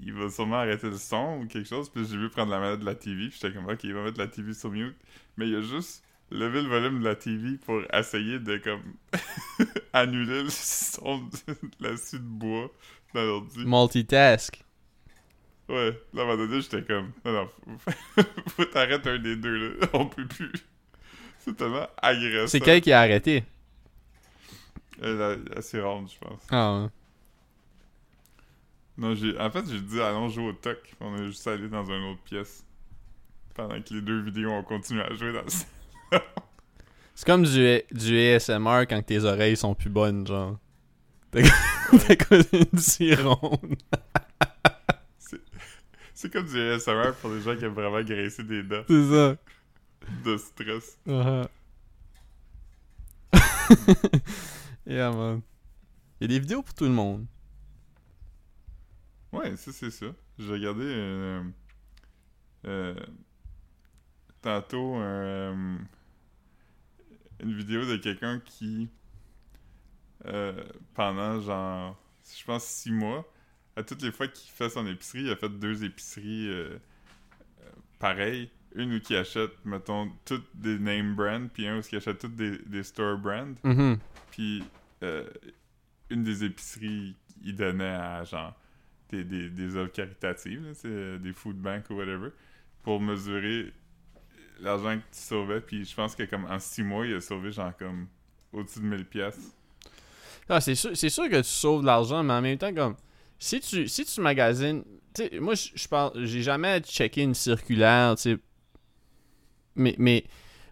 [0.04, 2.80] Il va sûrement arrêter le son ou quelque chose, puis j'ai vu prendre la manette
[2.80, 4.96] de la TV, puis j'étais comme, ok, il va mettre la TV sur mute.
[5.38, 8.82] Mais il a juste levé le volume de la TV pour essayer de, comme,
[9.94, 12.72] annuler le son de la scie de bois
[13.14, 13.64] dans l'ordi.
[13.64, 14.64] Multitask.
[15.72, 19.38] Ouais, là, à un moment donné, j'étais comme, non, non, faut, faut t'arrêter un des
[19.38, 19.88] deux, là.
[19.94, 20.52] On peut plus.
[21.40, 22.48] C'est tellement agressant.
[22.48, 23.44] C'est quel qui a arrêté?
[25.02, 26.42] Euh, la- assez ronde, je pense.
[26.52, 26.88] Ah, ouais.
[28.98, 30.78] Non, j'ai, en fait, j'ai dit, allons jouer au toc.
[31.00, 32.66] On est juste allé dans une autre pièce.
[33.56, 36.20] Pendant que les deux vidéos ont continué à jouer dans le
[37.16, 40.58] C'est comme du, du ASMR quand tes oreilles sont plus bonnes, genre.
[41.32, 41.42] T'as
[42.08, 43.76] t'as comme une scie ronde.
[46.22, 49.36] C'est comme du ASMR pour les gens qui aiment vraiment graisser des dents C'est ça.
[50.24, 50.96] de stress.
[51.08, 51.48] Uh-huh.
[54.86, 55.42] yeah, man.
[56.20, 57.26] Il y a des vidéos pour tout le monde.
[59.34, 60.06] Ouais, ça, c'est ça.
[60.38, 61.42] J'ai regardé euh,
[62.68, 62.94] euh,
[64.44, 65.76] tantôt euh,
[67.40, 68.92] une vidéo de quelqu'un qui,
[70.28, 71.98] euh, pendant genre,
[72.38, 73.28] je pense six mois,
[73.76, 76.78] à toutes les fois qu'il fait son épicerie, il a fait deux épiceries euh,
[77.62, 78.50] euh, pareilles.
[78.76, 82.36] Une où il achète, mettons, toutes des name brands, puis un où il achète toutes
[82.36, 83.56] des, des store brands.
[83.64, 84.00] Mhm.
[84.32, 84.64] Puis
[85.04, 85.28] euh,
[86.10, 88.54] une des épiceries, il donnait à genre
[89.10, 92.30] des, des, des œuvres caritatives, là, des food banks ou whatever,
[92.84, 93.74] pour mesurer
[94.62, 95.60] l'argent que tu sauvais.
[95.60, 98.08] Puis je pense que comme en six mois, il a sauvé genre comme
[98.54, 99.56] au-dessus de 1000 pièces.
[100.50, 102.96] Ah, c'est sûr, c'est sûr que tu sauves de l'argent, mais en même temps, comme,
[103.44, 104.84] si tu, si tu magasines,
[105.40, 108.38] moi, je parle, j'ai jamais checké une circulaire, tu sais,
[109.76, 110.24] mais, mais,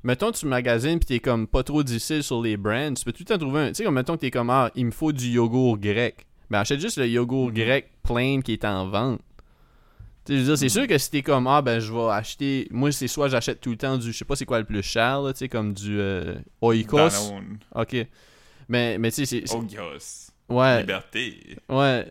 [0.03, 3.23] mettons, tu magasines pis t'es comme pas trop difficile sur les brands, tu peux tout
[3.23, 5.12] le temps trouver un, tu sais, comme, mettons que t'es comme, ah, il me faut
[5.12, 7.53] du yogourt grec, ben, achète juste le yogourt Mhm.
[7.55, 9.19] grec plain qui est en vente.
[10.25, 12.10] Tu sais, je veux dire, c'est sûr que si t'es comme, ah, ben, je vais
[12.12, 14.65] acheter, moi, c'est soit j'achète tout le temps du, je sais pas c'est quoi le
[14.65, 16.97] plus cher, là, tu sais, comme du euh, Oikos.
[17.10, 17.58] Danone.
[17.73, 17.95] Ok.
[18.67, 19.55] Mais, mais tu sais, c'est-.
[19.55, 20.29] Ogios.
[20.49, 21.58] Ouais, Liberté.
[21.69, 22.05] ouais.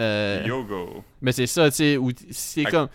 [0.00, 1.04] Euh, Yogo.
[1.22, 1.98] mais c'est ça, tu sais,
[2.30, 2.88] c'est comme.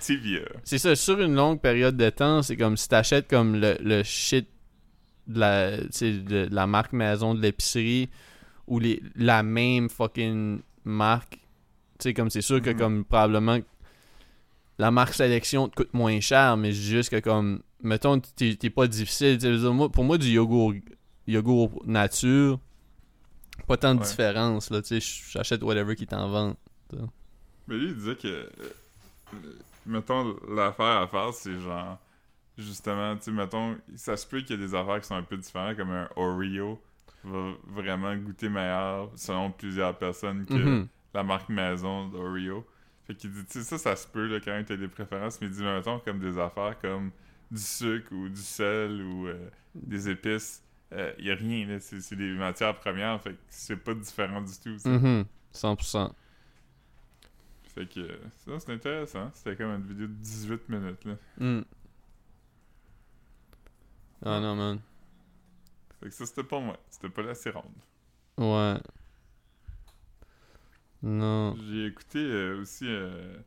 [0.64, 4.04] C'est ça, sur une longue période de temps, c'est comme si t'achètes comme le, le
[4.04, 4.48] shit
[5.28, 8.10] de la, tu sais, de, de la marque maison de l'épicerie
[8.68, 11.36] ou les, la même fucking marque.
[12.00, 12.78] Tu sais, comme c'est sûr que Mhm.
[12.78, 13.60] comme probablement
[14.78, 19.38] la marque sélection te coûte moins cher, mais juste que comme, mettons, t'es pas difficile.
[19.38, 20.74] dire, moi, pour moi, du yogourt,
[21.28, 22.60] yogourt nature,
[23.68, 24.06] pas tant de Ouais.
[24.06, 26.56] différence, là, tu sais, j'achète whatever qui t'en vend.
[27.68, 28.28] Mais lui, il disait que.
[28.28, 28.50] euh,
[29.36, 29.38] euh,
[29.86, 31.98] mettons, l'affaire à faire, c'est genre.
[32.58, 35.24] Justement, tu sais, mettons, ça se peut qu'il y ait des affaires qui sont un
[35.24, 36.82] peu différentes, comme un Oreo
[37.24, 40.88] va vraiment goûter meilleur selon plusieurs personnes que Mhm.
[41.14, 42.66] la marque maison d'Oreo.
[43.08, 45.40] Fait qu'il dit, tu sais, ça, ça se peut, là, quand même, t'as des préférences,
[45.40, 47.12] mais il dit, mettons, comme des affaires comme
[47.50, 50.62] du sucre ou du sel ou euh, des épices.
[50.92, 51.80] Il y a rien, là.
[51.80, 54.74] C'est c'est des matières premières, fait que c'est pas différent du tout.
[54.74, 54.90] tu sais.
[54.90, 55.26] Mhm.
[55.54, 56.14] 100%.
[57.80, 59.32] Fait que euh, ça, c'est intéressant.
[59.34, 61.14] C'était comme une vidéo de 18 minutes, là.
[61.38, 61.62] Mm.
[64.26, 64.82] Ah non, man.
[66.02, 66.78] Fait que ça, c'était pas moi.
[66.90, 67.72] C'était pas la ronde.
[68.38, 68.82] Ouais.
[71.02, 71.56] Non.
[71.56, 73.38] J'ai écouté euh, aussi euh,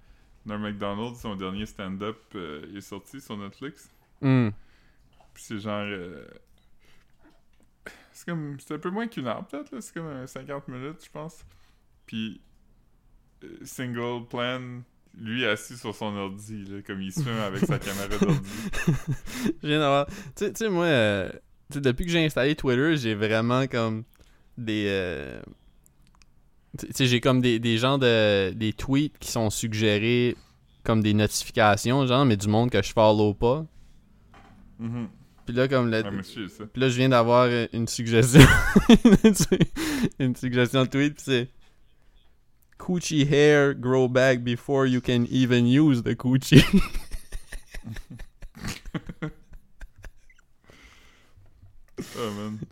[0.46, 3.90] Norm MacDonald, son dernier stand-up, euh, il est sorti sur Netflix.
[4.22, 4.48] Mm.
[5.34, 5.86] Puis c'est genre.
[8.12, 8.58] c'est comme.
[8.60, 9.82] C'est un peu moins qu'une heure, peut-être, là.
[9.82, 11.44] C'est comme euh, 50 minutes, je pense.
[12.06, 12.40] Puis.
[13.64, 14.60] Single plan.
[15.20, 18.48] Lui assis sur son ordi, là, comme il se filme avec sa caméra d'ordi.
[19.62, 20.06] Je viens d'avoir.
[20.34, 21.30] Tu sais- moi, euh,
[21.74, 24.04] depuis que j'ai installé Twitter, j'ai vraiment comme
[24.56, 24.86] des.
[24.88, 25.42] euh,
[26.78, 28.52] Tu sais, j'ai comme des, des genres de.
[28.52, 30.34] des tweets qui sont suggérés
[30.82, 33.66] comme des notifications, genre, mais du monde que je follow pas.
[34.78, 35.08] Mhm.
[35.44, 36.02] Puis là, comme le.
[36.10, 36.64] Monsieur, ça.
[36.64, 38.40] Puis là, je viens d'avoir une suggestion.
[40.18, 41.48] une suggestion de tweet, puis c'est.
[42.82, 46.64] Coochie hair grow back before you can even use the coochie.
[52.18, 52.66] Oh, man.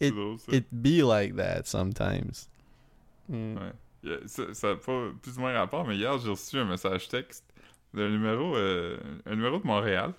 [0.00, 0.14] It-.
[0.48, 2.48] It be like that sometimes.
[3.30, 3.60] Mm.
[3.60, 3.72] Ouais.
[4.02, 7.08] Yeah, ça, ça a pas plus ou moins rapport, mais hier, j'ai reçu un message
[7.08, 7.44] texte
[7.94, 10.12] d'un numéro, euh, un numéro de Montréal.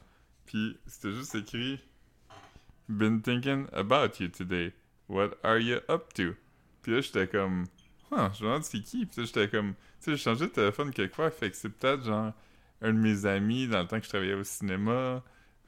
[0.45, 1.79] Puis c'était juste écrit
[2.87, 4.71] Been thinking about you today.
[5.09, 6.35] What are you up to?
[6.83, 7.65] Puis là, j'étais comme,
[8.11, 9.05] je me demande c'est qui?
[9.07, 12.03] Puis là, j'étais comme, tu sais, j'ai changé de téléphone quelquefois, fait que c'est peut-être
[12.05, 12.33] genre
[12.81, 15.23] un de mes amis dans le temps que je travaillais au cinéma.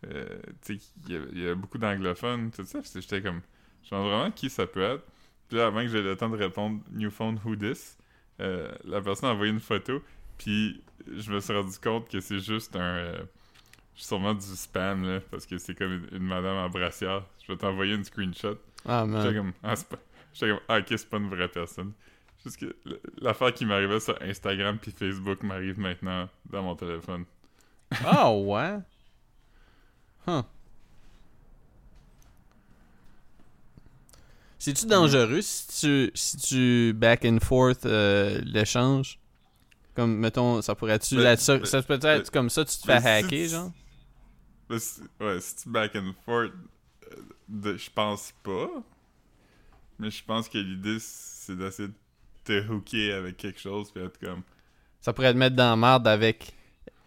[0.08, 0.26] Euh,
[0.66, 2.82] tu sais, il y, a- il y a beaucoup d'anglophones, tout ça.
[2.82, 3.42] Puis j'étais comme,
[3.84, 5.04] je me demande vraiment qui ça peut être.
[5.48, 7.98] Puis là, avant que j'aie le temps de répondre New phone who this,
[8.42, 10.02] euh, la personne a envoyé une photo,
[10.38, 12.80] puis je me suis rendu compte que c'est juste un.
[12.82, 13.24] euh,
[13.96, 17.24] sûrement du spam, là, parce que c'est comme une, une madame en brassière.
[17.46, 18.58] Je vais t'envoyer une screenshot.
[18.86, 19.36] Ah, J'étais man.
[19.36, 20.00] comme, ah, c'est pas.
[20.36, 21.94] J'étais comme, ah, ok, c'est pas une vraie personne.
[22.44, 22.76] Juste que
[23.22, 27.26] l'affaire qui m'arrivait sur Instagram puis Facebook m'arrive maintenant dans mon téléphone.
[28.04, 28.80] Ah, ouais?
[30.28, 30.42] Huh.
[34.60, 39.20] C'est-tu dangereux si tu, si tu back and forth euh, l'échange?
[39.96, 41.16] Comme, mettons, ça pourrait-tu...
[41.16, 43.48] Ben, la- ça, ben, ça peut être ben, comme ça, tu te ben, fais hacker,
[43.48, 43.72] genre?
[44.78, 46.52] Si- ouais, si tu back and forth,
[47.12, 47.16] euh,
[47.48, 48.68] de- je pense pas.
[50.00, 51.94] Mais je pense que l'idée, c'est d'essayer de
[52.44, 54.42] te hooker avec quelque chose puis être comme.
[55.02, 56.54] Ça pourrait te mettre dans la merde avec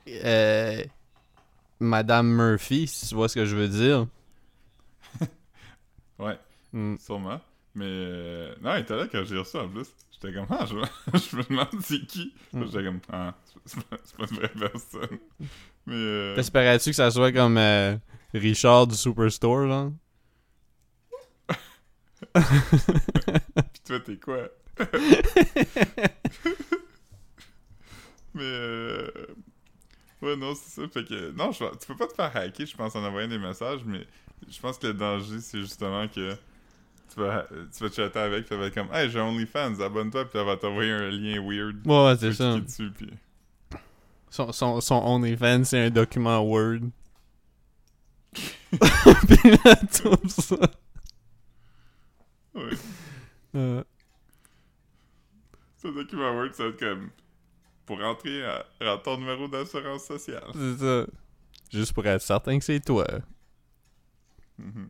[0.08, 0.82] euh,
[1.80, 4.06] Madame Murphy, si tu vois ce que je veux dire.
[6.18, 6.38] Ouais,
[6.72, 6.96] Hmm.
[6.98, 7.40] sûrement.
[7.74, 9.86] Mais euh, non, il était là quand j'ai reçu en plus.
[10.12, 10.74] J'étais comme, ah, je,
[11.30, 12.34] je me demande c'est qui.
[12.52, 12.64] Mm.
[12.66, 15.18] J'étais comme, ah, c'est pas, c'est pas une vraie personne.
[15.86, 15.94] Mais.
[15.94, 17.96] Euh, T'espérais-tu que ça soit comme euh,
[18.34, 19.92] Richard du Superstore, genre?
[23.72, 24.48] Pis toi, t'es quoi?
[28.34, 29.10] Mais euh...
[30.22, 30.88] Ouais, non, c'est ça.
[30.88, 31.30] Fait que...
[31.32, 31.64] Non, je...
[31.78, 34.06] tu peux pas te faire hacker, je pense, en envoyant des messages, mais
[34.48, 38.54] je pense que le danger, c'est justement que tu vas, tu vas chatter avec, puis
[38.54, 41.86] elle va être comme «Hey, j'ai OnlyFans, abonne-toi» puis elle va t'envoyer un lien weird.
[41.86, 42.58] Ouais, Tu c'est ça.
[42.58, 43.10] dessus, puis...
[44.30, 46.80] Son, son, son OnlyFans, c'est un document Word.
[48.70, 50.56] Puis là, tout ça.
[52.58, 52.76] Ouais.
[53.54, 53.82] Euh,
[55.82, 57.10] Ce document Word, ça va être comme...
[57.86, 58.66] Pour rentrer à...
[58.80, 60.44] à ton numéro d'assurance sociale.
[60.52, 61.06] c'est ça.
[61.72, 63.06] Juste pour être certain que c'est toi.
[64.58, 64.88] Mhm.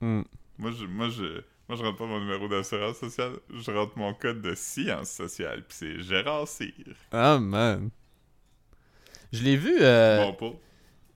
[0.00, 0.22] Hmm.
[0.58, 4.12] Moi, je, moi, je, moi, je rentre pas mon numéro d'assurance sociale, je rentre mon
[4.14, 6.72] code de science sociale, puis c'est Gérard Cyr.
[7.12, 7.90] Ah, man.
[9.32, 9.76] Je l'ai vu.
[9.80, 10.58] Euh, Bon,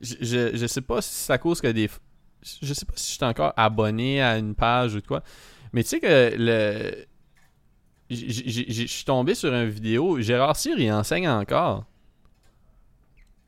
[0.00, 1.88] je, je, je sais pas si c'est à cause que des.
[2.62, 5.22] Je sais pas si je suis encore abonné à une page ou de quoi.
[5.72, 7.04] Mais tu sais que le.
[8.10, 10.20] Je suis tombé sur une vidéo.
[10.20, 11.84] Gérard Cyr, il enseigne encore.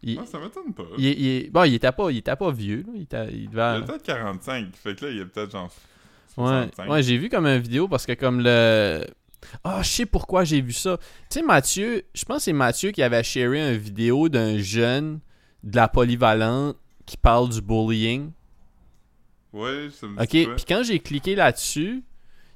[0.02, 0.84] Il, Ah, ça m'étonne pas.
[0.98, 2.84] il, est- il est- bon, il était pas, il était pas vieux.
[2.86, 2.92] Là.
[2.94, 5.70] Il, était- il a peut-être 45, fait que là, il a peut-être genre
[6.36, 6.90] Ouais, 65.
[6.90, 9.04] ouais j'ai vu comme une vidéo parce que comme le
[9.64, 10.98] Ah, je sais pourquoi j'ai vu ça.
[11.30, 15.20] Tu sais, Mathieu, je pense que c'est Mathieu qui avait sharé une vidéo d'un jeune
[15.62, 18.30] de la polyvalente qui parle du bullying.
[19.56, 20.54] Ouais, ça me Ok, dit quoi?
[20.56, 22.02] puis quand j'ai cliqué là-dessus,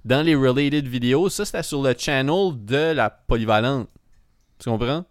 [0.05, 3.89] dans les related vidéos, ça c'était sur le channel de la polyvalente.
[4.59, 5.05] Tu comprends?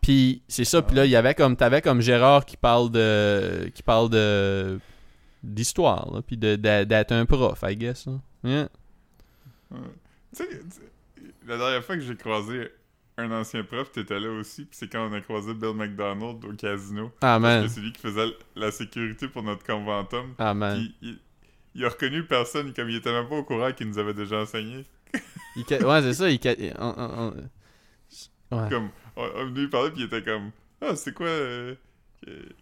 [0.00, 3.68] Puis c'est ça, puis là, il y avait comme, t'avais comme Gérard qui parle de,
[3.74, 4.78] qui parle de,
[5.42, 8.06] d'histoire, là, puis de, de- d'être un prof, I guess.
[8.44, 8.68] Yeah.
[9.72, 9.78] Ouais.
[10.36, 10.48] Tu sais,
[11.48, 12.70] la dernière fois que j'ai croisé
[13.18, 16.52] un ancien prof, t'étais là aussi, puis c'est quand on a croisé Bill McDonald au
[16.54, 17.10] casino.
[17.22, 20.34] Ah Parce que c'est lui qui faisait la sécurité pour notre conventum.
[20.38, 20.76] ah man.
[20.78, 21.18] Puis il,
[21.74, 24.40] il a reconnu personne, comme il était même pas au courant qu'il nous avait déjà
[24.40, 24.84] enseigné.
[25.56, 27.32] Il ca- ouais, c'est ça, il ca- on-
[28.52, 28.68] on- Ouais.
[28.70, 30.50] Comme, on, lui parler, puis il était comme,
[30.80, 31.74] ah, c'est quoi, euh,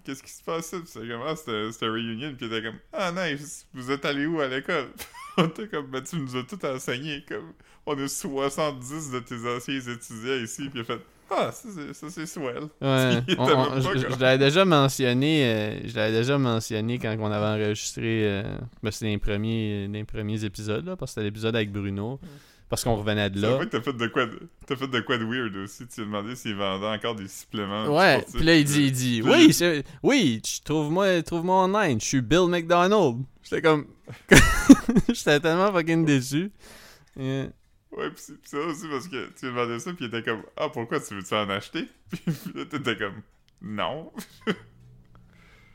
[0.04, 0.70] qu'est-ce qui se passe?
[0.70, 4.24] Puis c'était comme, ah, c'était reunion, puis il était comme, ah, nice, vous êtes allé
[4.26, 4.88] où à l'école?
[5.70, 7.52] comme, ben, tu nous as tout enseigné, comme,
[7.86, 11.92] on a 70 de tes anciens étudiants ici, puis il a fait, ah, ça c'est-
[11.94, 12.64] ça, c'est swell.
[12.80, 16.38] Ouais, Il était on- on- même pas je, l'avais déjà mentionné, euh, je l'avais déjà
[16.38, 18.42] mentionné quand on avait enregistré, euh,
[18.82, 22.20] ben, c'était dans les premiers, les premiers épisodes, là, parce que c'était l'épisode avec Bruno,
[22.68, 23.58] parce qu'on revenait de C'est là.
[23.58, 25.86] que t'as fait de quoi de, t'as fait de quoi de weird aussi.
[25.86, 27.86] Tu lui as demandé s'il vendait encore des suppléments.
[27.96, 32.20] Ouais, puis là il dit, il dit, oui, c'est- oui, trouve-moi, trouve-moi online, je suis
[32.20, 33.22] Bill McDonald.
[33.42, 33.86] J'étais comme,
[35.08, 36.50] j'étais tellement fucking déçu.
[37.16, 37.48] Yeah.
[37.92, 40.42] Ouais, pis c'est c'est aussi parce que tu lui demandé ça, puis il était comme
[40.56, 41.86] Ah, pourquoi tu veux-tu en acheter?
[42.10, 42.20] Puis
[42.54, 43.22] là, t'étais comme
[43.62, 44.10] Non.
[44.46, 44.54] Tu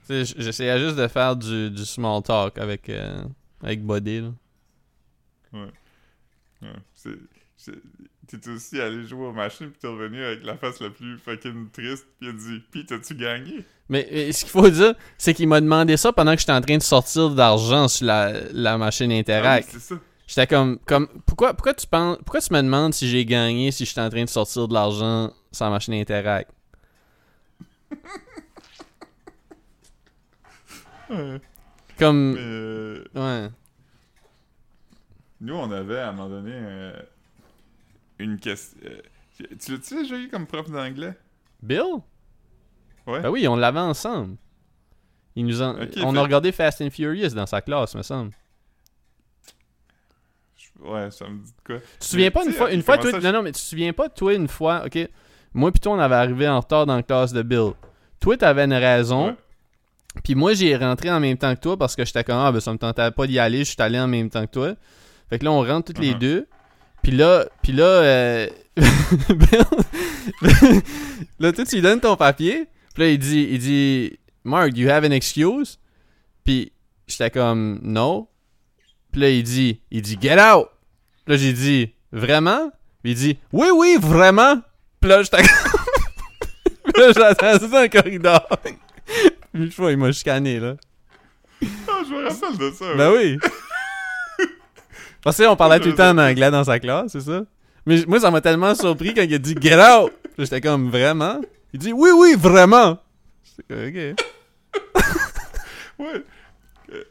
[0.03, 3.23] sais, j- J'essayais juste de faire du, du small talk avec, euh,
[3.63, 4.31] avec Buddy, là.
[5.53, 5.67] Ouais,
[8.27, 11.69] T'es aussi allé jouer aux machines, puis t'es revenu avec la face la plus fucking
[11.71, 13.65] triste, puis il a dit Pis t'as-tu gagné?
[13.89, 16.61] Mais, mais ce qu'il faut dire, c'est qu'il m'a demandé ça pendant que j'étais en
[16.61, 19.69] train de sortir de l'argent sur la, la machine Ah Interact.
[19.71, 19.95] c'est ça.
[20.27, 23.83] J'étais comme, comme pourquoi, pourquoi tu penses, pourquoi tu me demandes si j'ai gagné si
[23.85, 26.51] j'étais en train de sortir de l'argent sur la machine Interact?
[31.09, 31.41] Ouais.
[31.97, 33.49] Comme, euh, ouais.
[35.41, 36.93] Nous, on avait à un moment donné euh,
[38.19, 38.77] une question.
[38.85, 38.97] euh,
[39.59, 41.13] tu l'as-tu déjà eu comme prof d'anglais?
[41.61, 41.83] Bill?
[43.07, 43.21] Ouais.
[43.21, 44.35] Ben oui, on l'avait ensemble.
[45.35, 48.31] Il nous en- on fait- a regardé Fast and Furious dans sa classe, me semble.
[50.81, 51.79] Ouais, ça me dit de quoi.
[51.79, 53.65] Tu te souviens Mais, pas une fois, une fois, toi, non, non, mais tu te
[53.65, 55.09] souviens pas, toi, une fois, ok,
[55.53, 57.71] moi pis toi, on avait arrivé en retard dans la classe de Bill.
[58.19, 59.35] Toi, t'avais une raison,
[60.23, 62.59] puis moi, j'ai rentré en même temps que toi parce que j'étais comme, ah, ben
[62.61, 64.73] ça me tentait pas d'y aller, je suis allé en même temps que toi.
[65.29, 66.19] Fait que là, on rentre toutes les Mhm.
[66.19, 66.47] deux,
[67.03, 68.47] puis là, puis là, euh,
[71.39, 74.89] là, tu lui donnes ton papier, puis là, il dit, il dit, Mark, do you
[74.89, 75.79] have an excuse?
[76.43, 76.71] Puis
[77.07, 78.29] j'étais comme, no.
[79.11, 80.67] Puis là, il dit, il dit, get out!
[81.25, 82.71] Puis là, j'ai dit, vraiment?
[83.03, 84.61] Puis il dit, oui, oui, vraiment!
[84.99, 85.43] Puis là, j'étais
[86.93, 88.47] Puis là, j'attendais ça dans le corridor.
[88.63, 90.75] Puis une fois, il m'a chicané, là.
[91.61, 92.93] Ah, je me rappelle de ça.
[92.95, 93.37] Ben oui!
[95.23, 97.41] Parce que on parlait tout le temps en anglais dans sa classe, c'est ça?
[97.85, 101.41] Mais moi, ça m'a tellement surpris quand il a dit «Get out!» J'étais comme «Vraiment?»
[101.73, 102.97] Il dit «Oui, oui, vraiment!»
[103.69, 105.03] J'étais comme, Ok.
[105.99, 106.23] Ouais.
[106.93, 107.03] Euh,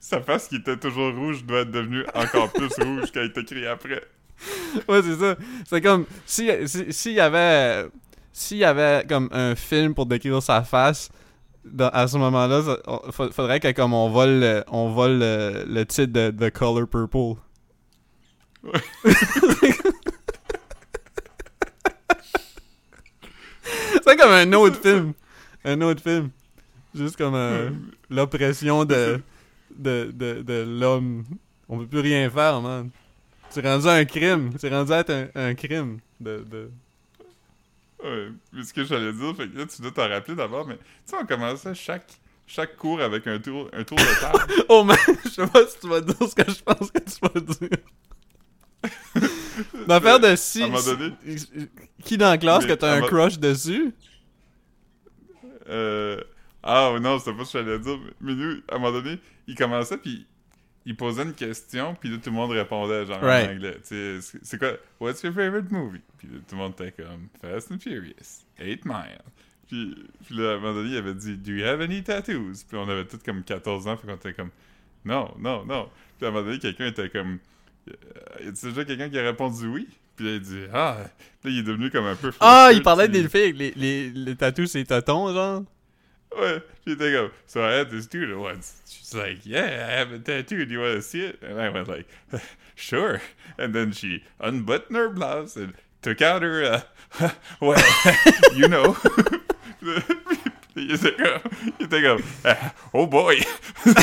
[0.00, 3.42] Sa face qui était toujours rouge doit être devenue encore plus rouge quand il t'a
[3.42, 4.02] crié après.
[4.88, 5.36] Ouais, c'est ça.
[5.66, 7.86] C'est comme si si- s'il y avait
[8.32, 11.08] s'il y avait comme un film pour décrire sa face
[11.64, 12.60] dans- à ce moment-là,
[13.32, 17.40] faudrait que comme on vole le, on vole le, le titre de The Color Purple.
[18.64, 18.80] Ouais.
[24.04, 25.12] c'est comme un autre film.
[25.64, 26.30] Un autre film.
[26.94, 27.70] Juste comme euh,
[28.10, 29.20] l'oppression de
[29.76, 31.24] de, de, de l'homme.
[31.68, 32.90] On peut plus rien faire, man.
[33.50, 34.52] C'est rendu un crime.
[34.58, 36.70] C'est rendu à être un, un crime de- de...
[38.02, 40.76] Ouais, mais ce que j'allais dire, fait que là, tu dois t'en rappeler d'abord, mais
[40.76, 42.12] tu sais, on commençait chaque,
[42.46, 44.44] chaque cours avec un tour, un tour de table.
[44.68, 47.18] Oh man, je sais pas si tu vas dire ce que je pense que tu
[47.22, 47.78] vas dire.
[49.86, 51.48] L'affaire de si, À un moment donné- si-
[52.04, 53.92] Qui dans la classe Mais que t'as un crush dessus?
[55.68, 56.20] Euh...
[56.62, 57.98] Ah ouais, non, c'était pas ce que j'allais dire.
[58.20, 60.26] Mais nous, à un moment donné, il commençait, puis
[60.86, 63.48] il posait une question, puis là, tout le monde répondait, genre Right.
[63.48, 63.76] en anglais.
[63.86, 66.00] Tu sais, c'est- quoi What's your favorite movie?
[66.18, 69.20] Puis là, tout le monde était comme Fast and Furious, 8 Mile.
[69.68, 72.64] Puis, puis là, à un moment donné, il avait dit Do you have any tattoos?
[72.68, 74.50] Puis on avait tous comme 14 ans, fait qu'on était comme
[75.04, 75.90] Non, non, non.
[76.16, 77.38] Puis à un moment donné, quelqu'un était comme
[77.86, 79.88] Y a déjà quelqu'un qui a répondu oui?
[80.16, 80.96] Puis là, il dit Ah
[81.42, 82.32] Puis là, il est devenu comme un peu.
[82.40, 85.64] Ah, flustered, il parlait des filles avec les, les, les tatous et totons, genre.
[86.38, 88.82] Ouais, puis était comme, so I had this dude once.
[88.88, 90.64] She's like, yeah, I have a tattoo.
[90.64, 91.40] Do you want to see it?
[91.42, 92.06] And I went like,
[92.74, 93.20] sure.
[93.58, 96.82] And then she unbuttoned her blouse and took out her,
[97.20, 97.30] uh,
[97.60, 97.82] well,
[98.56, 98.96] you know.
[100.88, 101.40] il était comme,
[101.80, 102.56] il était comme, ah,
[102.92, 103.40] oh boy.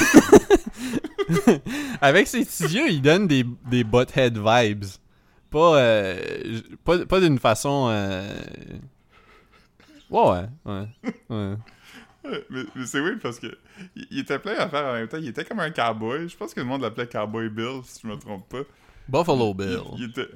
[2.02, 4.86] Avec ses petits yeux, il donne des, des butthead vibes.
[5.50, 7.88] Pas, euh, pas, pas d'une façon...
[7.90, 8.28] Euh...
[10.10, 10.88] Ouais, ouais,
[11.30, 11.56] ouais.
[12.50, 13.48] mais, mais c'est weird parce que
[13.96, 15.18] il, il était plein à faire en même temps.
[15.18, 16.28] Il était comme un cowboy.
[16.28, 18.64] Je pense que le monde l'appelait Cowboy Bill, si je me trompe pas.
[19.08, 19.80] Buffalo Bill.
[19.98, 20.30] Il, il était.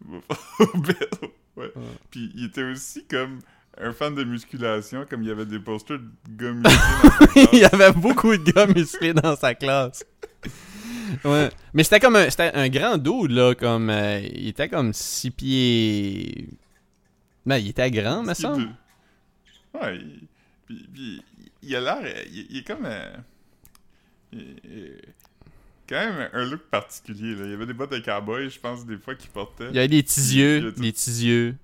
[0.00, 1.72] Buffalo Bill, ouais.
[2.10, 3.40] Puis il était aussi comme
[3.82, 7.48] un fan de musculation, comme il y avait des posters de gars musclés.
[7.52, 10.04] il y avait beaucoup de gars musclés dans sa classe.
[11.24, 11.50] Ouais.
[11.74, 13.90] Mais c'était comme un, c'était un grand dude, là, comme...
[13.90, 16.48] euh, il était comme six pieds...
[17.46, 18.68] Ben, il était grand, me semble.
[19.74, 20.20] Ouais, il,
[20.66, 21.22] puis, puis,
[21.62, 22.24] il a l'air...
[22.32, 22.84] Il, il est comme...
[22.84, 23.16] euh,
[24.32, 25.00] il- il-
[25.88, 27.44] quand même un look particulier, là.
[27.46, 29.70] Il y avait des bottes de cowboy, je pense, des fois, qu'il portait.
[29.72, 31.56] Il avait des petits yeux, des petits yeux.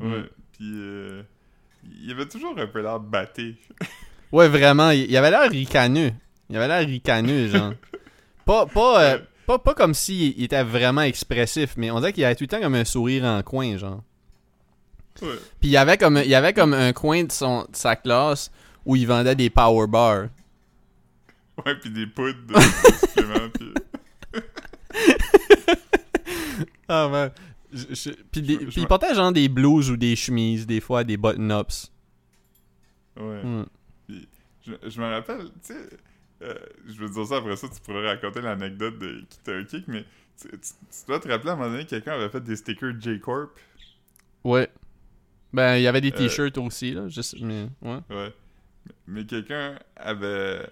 [0.00, 0.24] Ouais,
[0.58, 0.72] puis...
[0.76, 1.22] euh,
[2.02, 3.56] il avait toujours un peu l'air batté.
[4.30, 6.12] Ouais, vraiment, il, avait l'air ricaneux.
[6.50, 7.72] Il avait l'air ricaneux, genre.
[8.44, 12.34] pas, pas, euh, pas, pas comme s'il était vraiment expressif, mais on dirait qu'il avait
[12.34, 14.02] tout le temps comme un sourire en coin, genre.
[15.22, 15.28] Ouais.
[15.60, 18.50] Puis il y avait comme, il avait comme un coin de, son, de sa classe
[18.84, 20.26] où il vendait des power bars.
[21.64, 22.60] Ouais, puis des poudres de
[23.06, 23.72] suppléments, puis...
[26.86, 27.30] Ah ouais.
[27.72, 31.16] Je- je- puis des- Je- puis genre des blouses ou des chemises, des fois des
[31.16, 31.92] button-ups.
[33.16, 33.42] Ouais.
[33.42, 33.64] Hmm.
[34.08, 35.88] Je, je me rappelle, tu sais,
[36.42, 36.54] euh,
[36.86, 40.04] je veux dire ça après ça, tu pourrais raconter l'anecdote de qui t'a kick, mais
[40.40, 42.98] tu, tu- tu dois te rappeler à un moment donné, quelqu'un avait fait des stickers
[43.00, 43.50] J-Corp.
[44.44, 44.68] Ouais.
[45.52, 47.08] Ben, il y avait des Euh, t-shirts aussi, là.
[47.08, 47.98] Juste, mais, ouais.
[48.10, 48.32] Ouais.
[49.06, 50.66] Mais quelqu'un avait,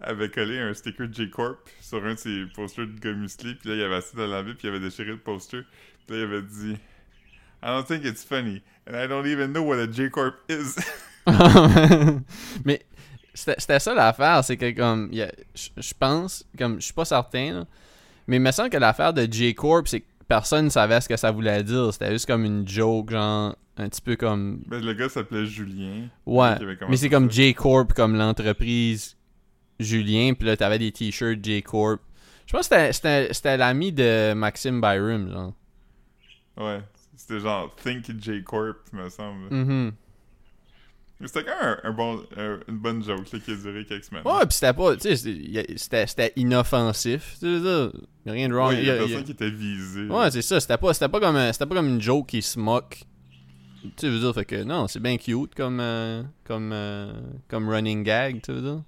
[0.00, 3.82] avait collé un sticker J-Corp sur un de ses posters de musclés, puis là, il
[3.82, 5.62] avait assis dans la vie, puis il avait déchiré le poster.
[6.08, 6.72] Puis là, il avait dit
[7.62, 10.74] I don't think it's funny, and I don't even know what a J-Corp is.
[12.64, 12.80] mais
[13.34, 17.64] c'était ça l'affaire, c'est que comme je pense, comme je suis pas certain, là,
[18.26, 21.16] mais il me semble que l'affaire de J-Corp, c'est que personne ne savait ce que
[21.16, 21.92] ça voulait dire.
[21.92, 26.08] C'était juste comme une joke, genre un petit peu comme ben, le gars s'appelait Julien.
[26.26, 26.54] ouais.
[26.88, 27.36] Mais c'est comme ça.
[27.36, 29.16] J-Corp comme l'entreprise
[29.78, 32.00] Julien, puis là t'avais des t-shirts J-Corp.
[32.46, 35.52] Je pense que c'était- l'ami de Maxime Byram, genre.
[36.58, 36.80] Ouais.
[37.16, 39.48] C'était genre Think J-Corp, me semble.
[39.52, 39.92] Mhm.
[41.20, 43.84] Mais C'était quand même un, un bon, un- une bonne joke là, qui a duré
[43.84, 44.22] quelques semaines.
[44.24, 45.76] Ouais, pis c'était pas, tu sais, c'était-
[46.36, 47.36] inoffensif.
[47.40, 47.46] Tu
[48.30, 48.68] a rien de wrong.
[48.68, 50.06] Ouais, il y a a- y a- personne qui était visé.
[50.06, 50.60] Ouais, c'est ça.
[50.60, 51.36] C'était pas, pas comme,
[51.66, 53.02] pas comme une joke qui se moque.
[53.96, 57.12] Tu veux dire, fait que non, c'est bien cute comme, euh, comme, euh,
[57.48, 58.82] comme running gag, tu veux dire.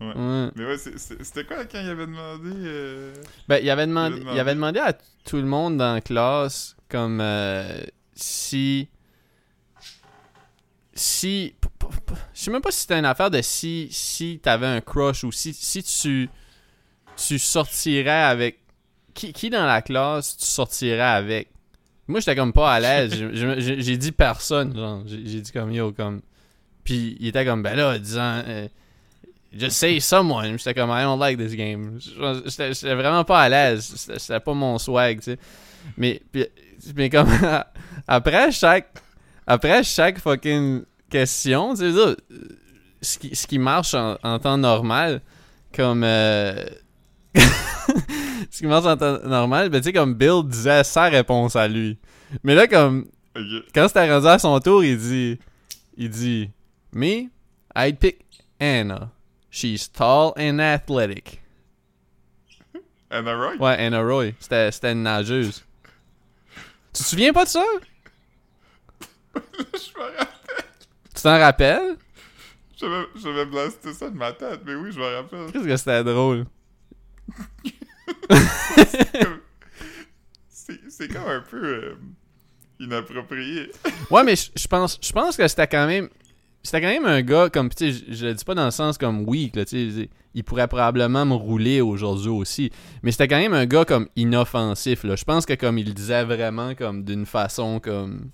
[0.00, 0.14] Ouais.
[0.14, 0.50] Ouais.
[0.56, 3.14] Mais ouais, c'était quoi quand il avait demandé euh,
[3.48, 6.00] Ben, il avait demandé, Il avait il avait demandé à tout le monde dans la
[6.00, 7.82] classe, comme, euh,
[8.14, 8.88] si,
[10.94, 11.54] si,
[12.34, 15.32] je sais même pas si c'était une affaire de si, si t'avais un crush ou
[15.32, 16.28] si, si tu,
[17.16, 18.60] tu sortirais avec,
[19.14, 21.50] qui, qui dans la classe tu sortirais avec?
[22.10, 23.14] Moi, j'étais comme pas à l'aise.
[23.32, 25.02] J'ai dit personne, genre.
[25.06, 26.22] J'ai j'ai dit comme yo, comme.
[26.82, 28.66] Puis il était comme, ben là, disant, euh,
[29.52, 30.58] just say someone.
[30.58, 31.98] J'étais comme, I don't like this game.
[32.00, 33.92] J'étais vraiment pas à l'aise.
[34.16, 35.38] C'était pas mon swag, tu sais.
[35.96, 36.46] Mais, puis-
[36.96, 37.28] mais comme,
[38.08, 38.92] après chaque,
[39.46, 42.16] après chaque fucking question, tu sais,
[43.02, 45.22] ce qui, ce qui marche en, en temps normal,
[45.74, 46.64] comme, euh,
[48.50, 51.66] ce qui marche en temps normal, ben tu sais, comme Bill disait sa réponse à
[51.68, 51.98] lui.
[52.44, 53.06] Mais là, comme,
[53.74, 55.38] quand c'était rendu à son tour, il dit,
[55.96, 56.50] il dit,
[56.92, 57.24] me,
[57.76, 58.18] I'd pick
[58.58, 59.10] Anna.
[59.50, 61.40] She's tall and athletic.
[63.10, 63.56] Anna Roy?
[63.56, 64.32] Ouais, Anna Roy.
[64.38, 65.64] C'était c'était une nageuse.
[66.92, 67.64] Tu te souviens pas de ça?
[69.34, 70.64] je me rappelle.
[71.14, 71.96] Tu t'en rappelles?
[72.76, 75.52] J'avais j'avais blasté ça de ma tête, mais oui, je me rappelle.
[75.52, 76.46] Qu'est-ce que c'était drôle?
[80.48, 81.96] C'est c'est comme un peu euh,
[82.78, 83.72] inapproprié.
[84.10, 86.08] Ouais, mais je pense, je pense que c'était quand même.
[86.62, 87.70] C'était quand même un gars comme.
[87.70, 90.10] Tu sais, je, le dis pas dans le sens comme weak, là, tu sais.
[90.34, 92.70] Il pourrait probablement me rouler aujourd'hui aussi.
[93.02, 95.16] Mais c'était quand même un gars comme inoffensif, là.
[95.16, 98.30] Je pense que comme il le disait vraiment comme d'une façon comme.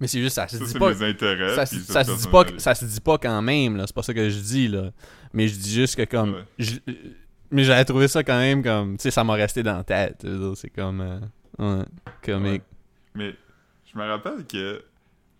[0.00, 1.02] Mais c'est juste, ça se Ça, dit pas.
[1.04, 1.54] intérêts.
[1.54, 3.84] Ça, ça se dit pas, ça se dit pas quand même, là.
[3.86, 4.90] C'est pas ça que je dis, là.
[5.32, 6.34] Mais je dis juste que comme.
[6.34, 6.44] Ouais.
[6.58, 6.78] je-
[7.50, 8.96] mais j'avais trouvé ça quand même comme.
[8.96, 10.24] Tu sais, ça m'a resté dans la tête.
[10.54, 11.00] C'est comme.
[11.00, 11.84] euh, ouais,
[12.24, 12.62] comique.
[13.14, 13.34] Mais
[13.92, 14.82] je me rappelle que.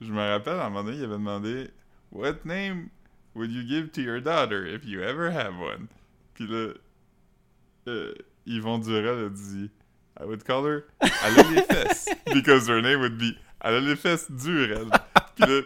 [0.00, 1.70] Je me rappelle à un moment donné, il avait demandé
[2.10, 2.90] What name
[3.34, 5.88] would you give to your daughter if you ever have one?
[6.34, 6.74] Puis là,
[7.86, 8.14] euh,
[8.46, 9.70] Yvon Durel a dit
[10.20, 12.08] I would call her Elle a les fesses.
[12.32, 14.88] Because her name would be Elle a les fesses Durel.
[15.36, 15.62] Puis là,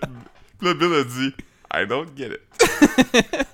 [0.59, 1.35] puis là, Bill a dit
[1.73, 2.43] I don't get it.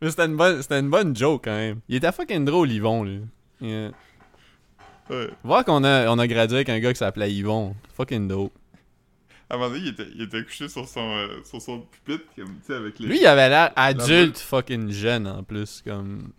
[0.00, 1.80] Mais c'était une, bonne, c'était une bonne joke quand même.
[1.88, 3.22] Il était fucking drôle, Yvon, lui.
[3.60, 3.90] Yeah.
[5.10, 5.30] Ouais.
[5.44, 7.74] Voir qu'on a, on a gradué avec un gars qui s'appelait Yvon.
[7.96, 8.52] Fucking dope.
[9.50, 12.24] À un moment donné, il était, il était couché sur son, euh, sur son pupitre,
[12.36, 13.06] comme, tu sais, avec les...
[13.06, 15.80] Lui, il avait l'air adulte, fucking jeune en plus.
[15.82, 16.32] Comme...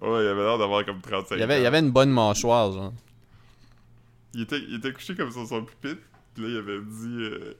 [0.00, 1.66] Ouais, il avait l'air d'avoir comme 35 Il avait, il ans.
[1.68, 2.92] avait une bonne mâchoire, genre.
[4.34, 6.00] Il était, il était couché comme sur son pupitre,
[6.34, 7.22] puis là, il avait dit...
[7.24, 7.54] euh,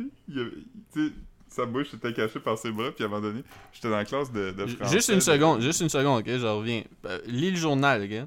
[0.28, 0.50] il avait-
[0.94, 1.12] tu sais,
[1.48, 3.42] sa bouche était cachée par ses bras, puis à un moment donné,
[3.72, 4.94] j'étais dans la classe de, de français.
[4.96, 6.82] Juste une de- seconde, juste une seconde, ok, je reviens.
[7.06, 8.26] Euh, lis le journal, ok?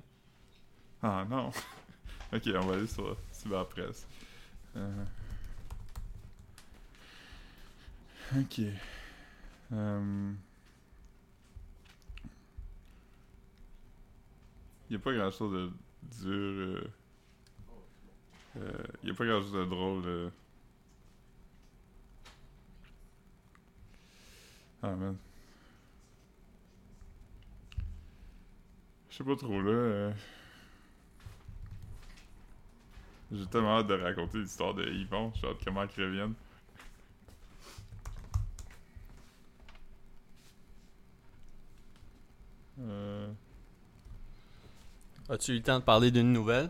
[1.03, 1.49] Ah non.
[2.33, 4.07] ok, on va aller sur Cyberpresse.
[4.75, 5.05] Euh...
[8.37, 8.61] Ok.
[9.73, 10.33] Euh...
[14.89, 15.71] Il n'y a pas grand chose de
[16.21, 16.31] dur.
[16.33, 16.83] euh,
[18.57, 20.03] euh, a pas grand chose de drôle.
[20.05, 20.29] euh.
[24.83, 25.17] Ah man.
[29.09, 29.71] Je sais pas trop là.
[29.71, 30.13] euh.
[33.31, 35.31] J'ai tellement hâte de raconter l'histoire de Yvon.
[35.35, 36.33] J'ai hâte comment qu'il revienne.
[42.79, 43.31] Euh...
[45.29, 46.69] As-tu eu le temps de parler d'une nouvelle?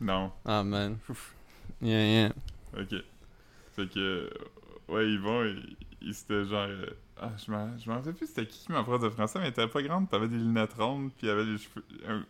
[0.00, 0.32] Non.
[0.44, 0.98] Ah, man.
[1.08, 1.34] Ouf.
[1.80, 2.32] Yeah, yeah.
[2.76, 2.94] Ok.
[3.76, 4.30] Fait que.
[4.88, 6.66] Ouais, Yvon, il, il c'était genre.
[6.68, 6.86] euh,
[7.20, 9.82] Ah, je m'en rappelle plus c'était qui ma prof de français, mais elle était pas
[9.82, 11.84] grande, avait des lunettes rondes, puis elle avait des cheveux.
[12.08, 12.24] un-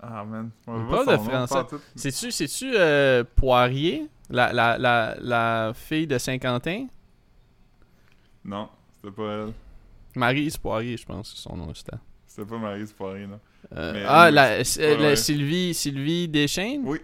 [0.00, 0.50] Ah, man.
[0.66, 1.54] On prof de français?
[1.54, 1.76] pas.
[1.94, 4.06] C'est-tu, c'est-tu euh, Poirier?
[4.28, 6.86] La, la, la, la fille de Saint-Quentin?
[8.44, 9.52] Non, c'était pas elle.
[10.14, 11.96] Maryse Poirier, je pense que son nom c'était.
[12.26, 13.40] C'était pas Marie Poirier, non.
[13.74, 15.16] Euh, Mais, ah, la, c'est-.
[15.16, 16.82] Sylvie, Sylvie Deschênes?
[16.84, 16.98] Oui.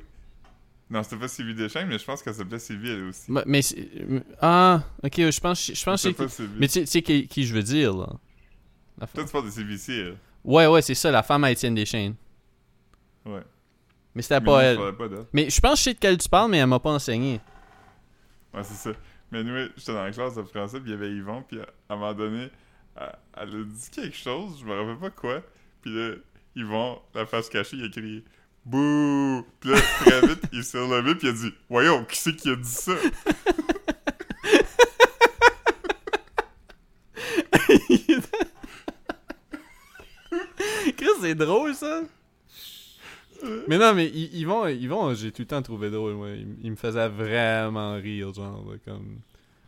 [0.91, 3.31] Non, c'était pas Sylvie Deschênes, mais je pense qu'elle s'appelait Sylvie elle aussi.
[3.33, 3.89] Mais, mais c'est-
[4.41, 6.45] ah, ok, je pense, je pense que c'est.
[6.45, 6.55] pas.
[6.59, 8.09] Mais tu sais- qui, qui je veux dire, là.
[9.15, 10.15] Toi, tu parles de Sylvie Cyr.
[10.45, 12.15] Ouais, ouais, c'est ça, la femme à Étienne Deschênes.
[13.25, 13.43] Ouais.
[14.15, 14.77] Mais c'était pas elle.
[14.77, 15.09] pas.
[15.33, 17.41] Mais je pense que je sais de quelle tu parles, mais elle m'a pas enseigné.
[18.53, 18.91] Ouais, c'est ça.
[19.31, 21.65] Mais nous, j'étais dans la classe de français, puis il y avait Yvon, puis à
[21.89, 22.51] un moment donné,
[22.97, 25.43] elle, elle a dit quelque chose, je me rappelle pas quoi.
[25.81, 26.17] Puis là,
[26.55, 28.25] Yvon, la face cachée, il a crié
[28.65, 29.45] Bouh!
[29.59, 32.51] Puis là, très vite, il s'est relevé, puis il a dit Voyons, qui c'est qui
[32.51, 32.93] a dit ça?
[40.97, 42.03] Chris, c'est drôle ça.
[43.69, 46.31] Mais non, mais ils, ils vont, ils vont, j'ai tout le temps trouvé drôle, moi.
[46.31, 49.19] Il, il me faisait vraiment rire, genre, là, comme.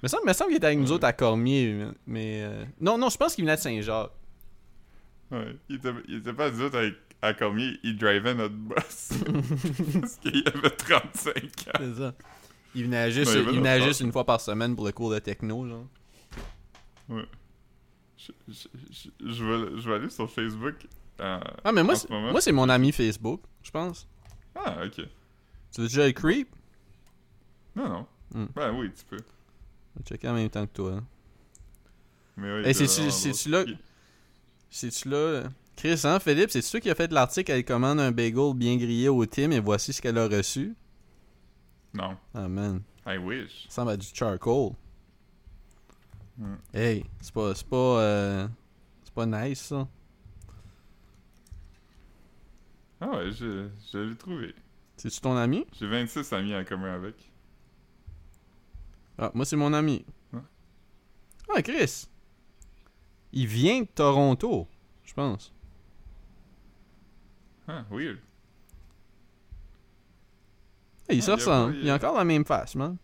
[0.02, 2.42] Mais ça me semble qu'il était avec nous autres à Cormier, mais.
[2.42, 4.10] euh, Non, non, je pense qu'il venait de Saint-Jacques.
[5.30, 5.56] Ouais.
[5.68, 9.10] Il était, il était pas dit avec à Cormier, il drivait notre boss.
[10.00, 11.78] Parce qu'il avait 35 ans.
[11.78, 12.14] C'est ça.
[12.74, 15.18] Il venait juste, Ouais, il venait juste une fois par semaine pour le cours de
[15.20, 15.86] techno, genre.
[17.08, 18.52] Je, je,
[18.90, 20.74] je, je vais, je vais aller sur Facebook.
[21.20, 22.30] Euh, Ah, mais moi, c'est- ce moment.
[22.32, 24.06] moi c'est mon ami Facebook, je pense.
[24.54, 24.94] Ah, ok.
[25.72, 26.48] Tu veux déjà le creep?
[27.76, 28.06] Non, non.
[28.32, 28.46] Hmm.
[28.54, 29.16] Ben oui, tu peux.
[29.16, 30.92] Je vais checker en même temps que toi.
[30.92, 31.04] hein.
[32.36, 33.02] Mais il Hey, c'est-tu-
[33.50, 33.64] là-
[34.70, 35.44] C'est-tu là?
[35.76, 39.08] Chris, hein, Philippe, c'est toi qui a fait l'article Elle commande un bagel bien grillé
[39.08, 40.74] au Tim et voici ce qu'elle a reçu?
[41.92, 42.16] Non.
[42.34, 43.62] Ah man, I wish.
[43.68, 44.70] ça ressemble à du charcoal.
[46.38, 46.56] Hmm.
[46.72, 47.54] Hey, c'est pas.
[47.54, 47.76] C'est pas.
[47.76, 48.48] euh,
[49.04, 49.86] c'est pas nice ça.
[53.00, 54.54] Ah ouais, je, je l'ai trouvé.
[54.96, 55.66] C'est-tu ton ami?
[55.78, 57.14] J'ai 26 amis en commun avec.
[59.18, 60.04] Ah, moi c'est mon ami.
[61.54, 62.08] Ah, Chris!
[63.32, 64.66] Il vient de Toronto,
[65.04, 65.52] je pense.
[67.68, 68.18] Ah, weird.
[71.08, 71.72] Hey, il Ah, se il a ressemble.
[71.74, 72.96] pas- Il a encore la même face, man.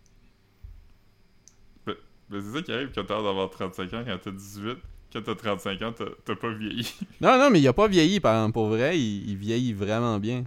[1.87, 1.97] Ben,
[2.31, 4.79] c'est ça qui arrive quand t'as l'air d'avoir 35 ans, quand t'as 18.
[5.13, 5.93] Quand t'as 35 ans,
[6.25, 6.93] t'as pas vieilli.
[7.21, 8.53] Non, non, mais il a pas vieilli, par exemple.
[8.55, 10.45] Pour vrai, il, il vieillit vraiment bien.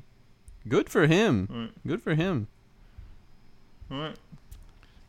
[0.68, 1.48] Good for him.
[1.50, 1.70] ouais.
[1.86, 2.46] Good for him.
[3.90, 4.14] Ouais.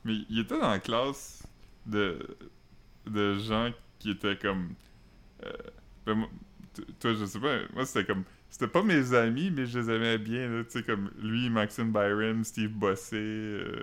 [0.04, 1.42] Mais il était dans la classe
[1.86, 2.18] de,
[3.06, 4.74] de gens qui étaient comme.
[5.44, 5.52] euh,
[6.04, 6.28] ben, moi,
[6.98, 8.24] toi, je sais pas, moi c'était comme.
[8.50, 12.44] C'était pas mes amis, mais je les aimais bien, tu sais, comme lui, Maxime Byron,
[12.44, 13.16] Steve Bossé.
[13.16, 13.82] euh,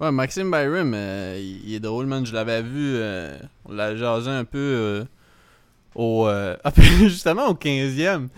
[0.00, 0.94] Ouais, Maxime Byram,
[1.38, 2.24] il, est drôle, man.
[2.26, 5.04] Je l'avais vu, euh, on l'a jasé un peu euh,
[5.94, 6.26] au.
[6.28, 8.28] euh, ah, justement, au 15e.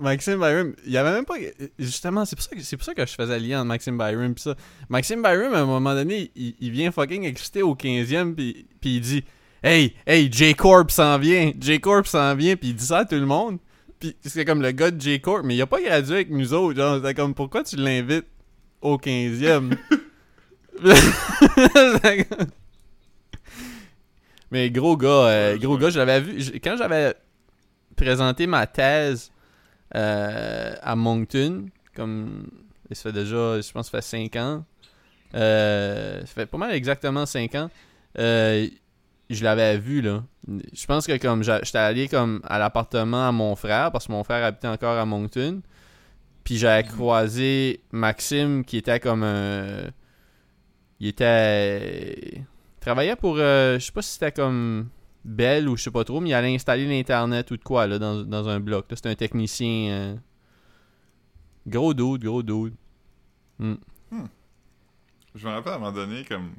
[0.00, 1.34] Maxime Byron, il y avait même pas.
[1.78, 4.32] Justement, c'est pour, ça que- c'est pour ça que je faisais lien entre Maxime Byron
[4.32, 4.54] pis ça.
[4.88, 9.00] Maxime Byron, à un moment donné, il, vient fucking excité au 15e pis, pis il
[9.00, 9.24] dit
[9.62, 13.26] Hey, hey, J-Corp s'en vient, J-Corp s'en vient, pis il dit ça à tout le
[13.26, 13.58] monde.
[13.98, 16.78] Pis c'est comme le gars de J-Corp, mais il a pas gradué avec nous autres.
[16.78, 18.26] Genre, c'est comme pourquoi tu l'invites
[18.80, 20.01] au 15e C'est comme-
[24.50, 26.60] mais gros gars, euh, gros gars, je l'avais vu.
[26.60, 27.14] Quand j'avais
[27.96, 29.30] présenté ma thèse
[29.94, 32.48] euh, à Moncton, comme
[32.90, 34.64] ça fait déjà, je pense, ça fait 5 ans.
[35.34, 37.70] Euh, ça fait pas mal exactement 5 ans.
[38.16, 40.24] Je l'avais vu là.
[40.72, 44.24] Je pense que comme j'étais allé comme à l'appartement à mon frère parce que mon
[44.24, 45.62] frère habitait encore à Moncton.
[46.44, 49.84] Puis j'avais croisé Maxime qui était comme un
[51.02, 54.88] il était il travaillait pour euh, je sais pas si c'était comme
[55.24, 57.98] Bell ou je sais pas trop mais il allait installer l'internet ou de quoi là
[57.98, 58.86] dans, dans un bloc.
[58.90, 60.16] C'était un technicien euh,
[61.66, 62.74] gros dude, gros dude.
[63.58, 63.74] Hmm.
[65.34, 66.54] Je me rappelle à un moment donné, comme.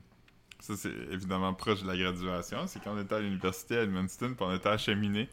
[0.60, 2.68] Ça, c'est évidemment proche de la graduation.
[2.68, 5.28] C'est quand on était à l'université à Edmundston, puis on était à Cheminée.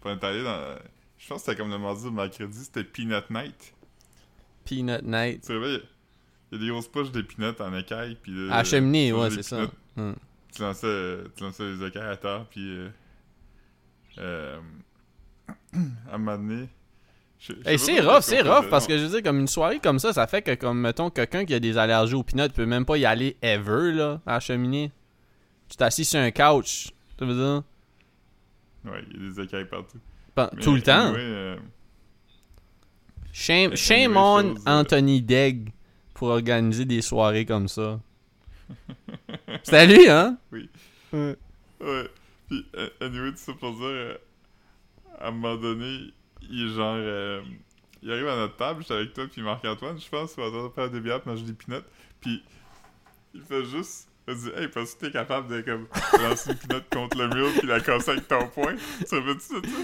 [0.00, 0.78] Puis on était allé dans.
[1.18, 3.74] Je pense que c'était comme le mardi ou le mercredi, c'était Peanut Night.
[4.64, 5.42] Peanut Night.
[5.42, 5.52] Tu
[6.50, 8.32] il y a des grosses poches de peanuts en écaille, puis.
[8.32, 9.66] là, À cheminée, ouais, c'est ça.
[9.96, 10.12] Hmm.
[10.54, 12.68] Tu lançais, tu lançais les écailles à terre, puis.
[12.68, 12.88] Euh,
[14.18, 14.58] euh,
[16.10, 16.68] à un moment donné.
[17.64, 19.98] Hey, c'est rough, ce c'est rough parce que je veux dire, comme une soirée comme
[19.98, 22.84] ça, ça fait que, comme, mettons, quelqu'un qui a des allergies aux peanuts peut même
[22.84, 24.92] pas y aller ever, là, à la cheminée.
[25.70, 27.62] Tu t'assis sur un couch, tu veux dire,
[28.84, 29.98] Ouais, il y a des écailles partout.
[30.36, 31.14] Mais tout le temps.
[31.16, 31.56] euh,
[33.32, 35.72] Shame, shame on euh, Anthony Degg
[36.20, 37.98] pour organiser des soirées comme ça.
[39.62, 40.36] C'était à lui, hein?
[40.52, 40.68] Oui.
[41.14, 41.34] Ouais.
[41.80, 42.10] Ouais.
[42.46, 44.18] Puis, euh, anyway, tout ça pour dire, euh,
[45.18, 46.12] à un moment donné,
[46.42, 46.96] il est genre.
[46.98, 47.40] euh,
[48.02, 50.68] il arrive à notre table, j'étais avec toi, puis Marc-Antoine, je pense, on va train
[50.68, 51.84] de faire des bières, manger des peanuts.
[52.20, 52.44] Puis,
[53.32, 54.10] il fait juste.
[54.28, 55.88] Il dit, hey, parce que t'es capable de comme,
[56.20, 58.74] lancer une peanut contre le mur, puis la casser avec ton poing.
[59.08, 59.76] Tu rappelles-tu de ça?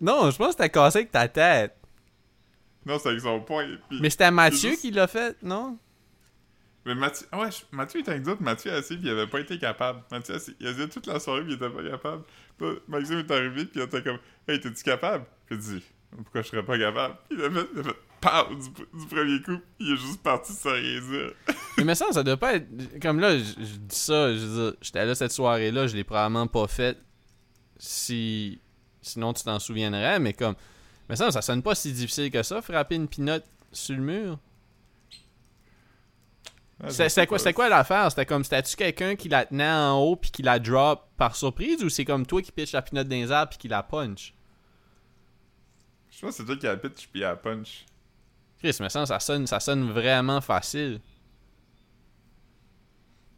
[0.00, 1.77] Non, je pense que c'était cassé avec ta tête.
[2.88, 3.66] Non, c'est avec son poing.
[3.88, 5.78] Puis, Mais c'était Mathieu juste- qui l'a fait, non?
[6.86, 9.58] Mais Mathieu, ah ouais, Mathieu était avec d'autres, Mathieu assis, puis il avait pas été
[9.58, 10.02] capable.
[10.10, 12.22] Mathieu assis, il a dit toute la soirée, puis il était pas capable.
[12.56, 14.18] Puis Maxime est arrivé, puis il était comme,
[14.48, 15.26] hey, t'es-tu capable?
[15.46, 15.84] Puis il dit,
[16.16, 17.16] pourquoi je serais pas capable?
[17.28, 18.70] Puis il a fait, il a fait, du,
[19.00, 21.32] du premier coup, il est juste parti sans rien dire.
[21.76, 22.66] Mais me semble, ça doit pas être.
[23.02, 26.04] Comme là, je, je dis ça, je veux dire, j'étais là cette soirée-là, je l'ai
[26.04, 26.98] probablement pas faite
[27.76, 28.60] si.
[29.02, 30.54] Sinon, tu t'en souviendrais, mais comme.
[31.08, 34.38] Me semble, ça sonne pas si difficile que ça, frapper une pinotte sur le mur.
[36.82, 38.10] Ah, C'était quoi, quoi l'affaire?
[38.10, 41.82] C'était comme, c'était-tu quelqu'un qui la tenait en haut puis qui la drop par surprise
[41.82, 44.34] ou c'est comme toi qui pitch la pinotte dans les airs puis qui la punch?
[46.10, 47.86] Je pense que c'est toi qui la pitch, puis la punch.
[48.58, 51.00] Chris, me semble, ça sonne, ça sonne vraiment facile.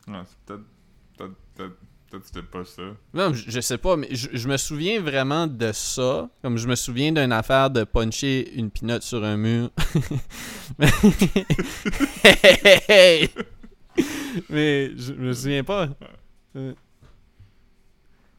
[0.09, 0.65] Ouais, c'est peut-être,
[1.19, 1.77] peut-être, peut-être,
[2.11, 2.83] peut-être que c'était pas ça.
[3.15, 6.29] Non, je, je sais pas, mais je, je me souviens vraiment de ça.
[6.43, 9.71] Comme je me souviens d'une affaire de puncher une pinotte sur un mur.
[14.51, 14.91] mais...
[14.97, 15.89] je me souviens pas.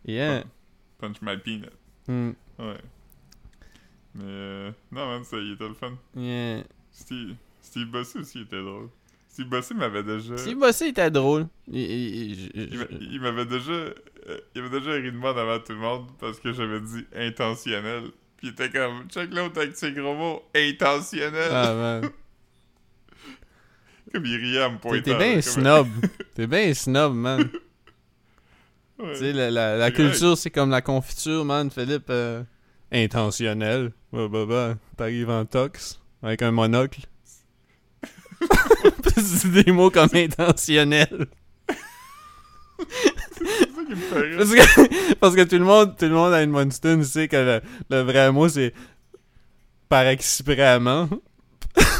[0.05, 0.43] Yeah.
[0.99, 1.73] Punch my peanut.
[2.07, 2.31] Hmm.
[2.59, 2.77] Ouais.
[4.13, 5.93] Mais, euh, non, man, ça, il était le fun.
[6.15, 6.63] Yeah.
[6.91, 8.89] Steve, Steve Bossy aussi il était drôle.
[9.31, 10.37] Steve Bossy m'avait déjà.
[10.37, 11.47] Steve Bossy était drôle.
[11.71, 13.71] Il, m'avait déjà.
[13.71, 13.93] euh,
[14.55, 18.03] il m'avait déjà ri de moi devant tout le monde parce que j'avais dit intentionnel.
[18.37, 21.49] Puis il était comme, check l'autre avec ses gros mots, intentionnel.
[21.51, 22.09] Ah, man.
[24.13, 25.03] Comme il riait à me pointer.
[25.03, 25.87] t'es bien snob.
[26.35, 27.49] T'es bien snob, man.
[28.99, 29.13] Ouais.
[29.13, 32.11] Tu sais, la, la, la C'est culture, c'est comme la confiture, man, Philippe.
[32.11, 32.43] euh,
[32.91, 33.93] intentionnel.
[34.13, 34.75] Bah, bah, bah.
[34.95, 36.99] T'arrives en tox avec un monocle.
[39.17, 41.27] c'est des mots comme intentionnel.
[44.37, 47.61] Parce que, parce que tout le monde, tout le monde à Edmundston sait que le,
[47.89, 48.73] le vrai mot c'est
[49.89, 51.09] par exprès-ment.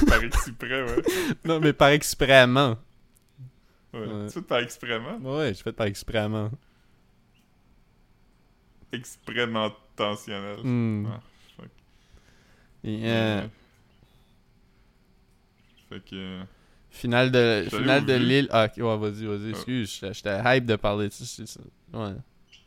[0.07, 1.03] Par exprès, ouais.
[1.45, 2.77] Non, mais par exprès-ment.
[3.93, 3.99] ouais.
[3.99, 4.27] Ouais.
[4.27, 5.17] Tu fais par exprès-ment?
[5.21, 6.51] Ouais, j'ai fait par exprès-ment.
[8.93, 9.65] Exprèmement
[9.95, 10.57] intentionnel.
[10.63, 11.05] Hmm.
[11.07, 11.19] Ah,
[11.57, 11.69] fuck.
[12.83, 13.43] Yeah.
[15.91, 16.15] Fait que.
[16.15, 16.43] euh,
[16.89, 18.13] Finale de, finale de.
[18.13, 18.47] Lille.
[18.51, 19.49] Ah, ok, ouais, vas-y, vas-y, Ah.
[19.49, 20.01] excuse.
[20.11, 21.59] j'étais- hype de parler de ça.
[21.93, 22.13] Ouais.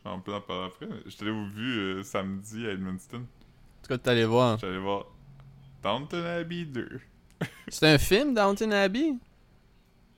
[0.03, 0.87] En en parler après.
[1.05, 3.19] J'étais allé au vu euh, samedi à Edmundston.
[3.81, 4.57] tout cas, t'allais voir.
[4.59, 5.05] J'allais voir
[5.83, 6.99] Downton Abbey 2.
[7.67, 9.13] C'est un film, Downton Abbey?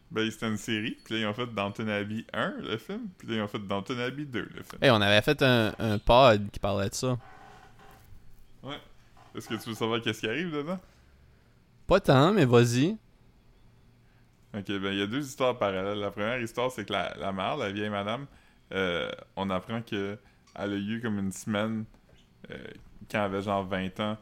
[0.09, 0.97] Ben, c'était une série.
[1.03, 3.07] Puis là, ils ont fait Downton Abbey 1, le film.
[3.17, 4.81] Puis là, ils ont fait Downton Abbey 2, le film.
[4.81, 7.17] Hey, on avait fait un, un pod qui parlait de ça.
[9.35, 10.79] Est-ce que tu veux savoir qu'est-ce qui arrive dedans?
[11.87, 12.97] Pas tant, mais vas-y.
[14.53, 15.99] Ok, ben il y a deux histoires parallèles.
[15.99, 18.25] La première histoire, c'est que la, la mère, la vieille madame,
[18.73, 20.17] euh, on apprend que
[20.55, 21.85] elle a eu comme une semaine,
[22.51, 22.57] euh,
[23.11, 24.17] quand elle avait genre 20 ans,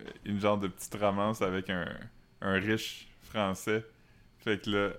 [0.00, 1.86] euh, une genre de petite romance avec un,
[2.40, 3.84] un riche français.
[4.38, 4.90] Fait que là,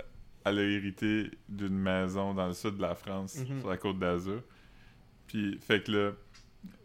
[0.45, 3.59] elle a hérité d'une maison dans le sud de la France, Mhm.
[3.61, 4.41] sur la côte d'Azur.
[5.27, 6.11] Puis, fait que là,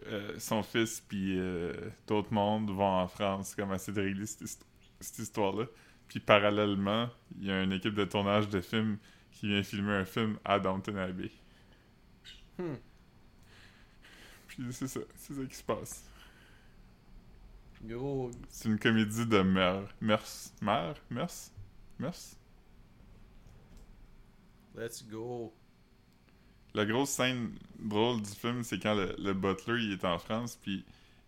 [0.08, 1.72] euh, son fils puis euh,
[2.06, 4.66] d'autres mondes vont en France comme essayer de régler cette, hist-
[5.04, 5.66] cette histoire-là.
[6.08, 8.98] Puis parallèlement, il y a une équipe de tournage de films
[9.32, 11.30] qui vient filmer un film à Downton Abbey.
[12.58, 12.76] Hmm.
[14.46, 16.04] Puis c'est ça, c'est ça qui se passe.
[17.82, 18.30] Gros.
[18.48, 20.24] C'est une comédie de mère, mers,
[20.62, 21.50] mère, mers,
[21.98, 22.12] mers.
[24.76, 25.52] Let's go.
[26.72, 30.56] La grosse scène drôle du film, c'est quand le, le butler il est en France,
[30.60, 30.84] puis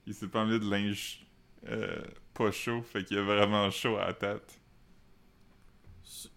[0.06, 1.26] il s'est pas amené de linge
[1.68, 2.02] euh,
[2.36, 4.58] pas chaud, fait qu'il a vraiment chaud à la tête.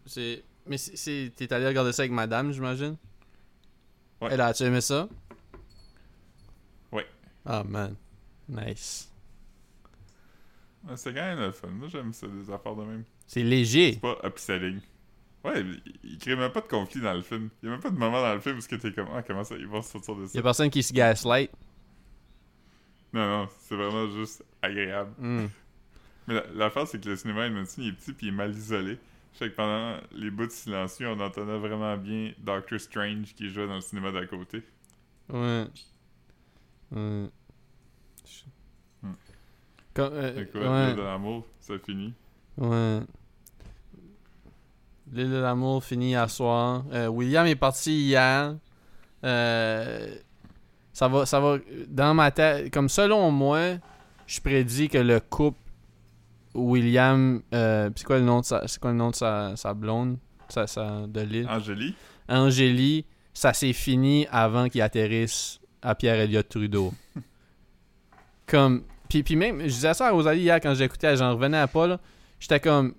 [0.05, 0.43] C'est.
[0.65, 1.31] Mais c'est-.
[1.35, 2.97] T'es allé regarder ça avec madame, j'imagine?
[4.21, 4.29] Ouais.
[4.31, 5.07] Elle a-tu aimé ça?
[6.91, 7.07] Ouais.
[7.45, 7.95] Ah, man.
[8.47, 9.11] Nice.
[10.95, 11.67] C'est quand même le fun.
[11.67, 13.03] Moi, j'aime ça, des affaires de même.
[13.27, 13.93] C'est léger.
[13.93, 14.81] C'est pas upselling.
[15.43, 15.63] Ouais,
[16.03, 17.49] il, crée même pas de conflit dans le film.
[17.61, 19.23] Il y a même pas de moment dans le film où que t'es comme, ah,
[19.23, 20.37] comment ça, ils vont sortir de ça?
[20.37, 21.51] Y'a personne qui se gaslight.
[23.13, 25.11] Non, non, c'est vraiment juste agréable.
[25.17, 25.47] Hmm.
[26.29, 28.51] Mais la- l'affaire, c'est que le cinéma Edmonton, il est petit puis il est mal
[28.51, 28.99] isolé.
[29.33, 33.75] Fait que pendant les bouts silencieux, on entendait vraiment bien Doctor Strange qui jouait dans
[33.75, 34.63] le cinéma d'à côté.
[35.29, 35.65] Ouais.
[36.91, 37.29] Ouais.
[39.01, 39.13] Hmm.
[39.93, 40.87] Comme, euh, quoi, ouais.
[40.87, 42.13] l'île de l'amour, ça finit?
[42.57, 42.99] Ouais.
[45.11, 46.85] L'île de l'amour finit à soir.
[46.91, 48.55] Euh, William est parti hier.
[49.23, 50.15] Euh,
[50.93, 51.57] ça va, ça va.
[51.87, 53.77] Dans ma tête, comme selon moi,
[54.27, 55.57] je prédis que le couple
[56.59, 59.73] William, euh, c'est quoi le nom de sa, c'est quoi le nom de sa, sa
[59.73, 60.17] blonde,
[60.49, 61.95] sa, sa- de l'île, Angélie,
[62.27, 66.93] Angélie, ça s'est fini avant qu'il atterrisse à Pierre Elliott Trudeau.
[68.47, 71.87] comme, puis, puis même, je disais ça à Rosalie hier quand j'écoutais, j'en revenais pas
[71.87, 71.99] là.
[72.39, 72.93] J'étais comme,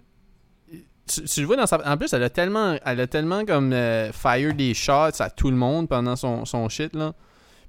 [1.07, 3.73] tu, tu le vois dans sa, en plus elle a tellement, elle a tellement comme
[3.73, 7.15] euh, fire des shots à tout le monde pendant son, son shit là.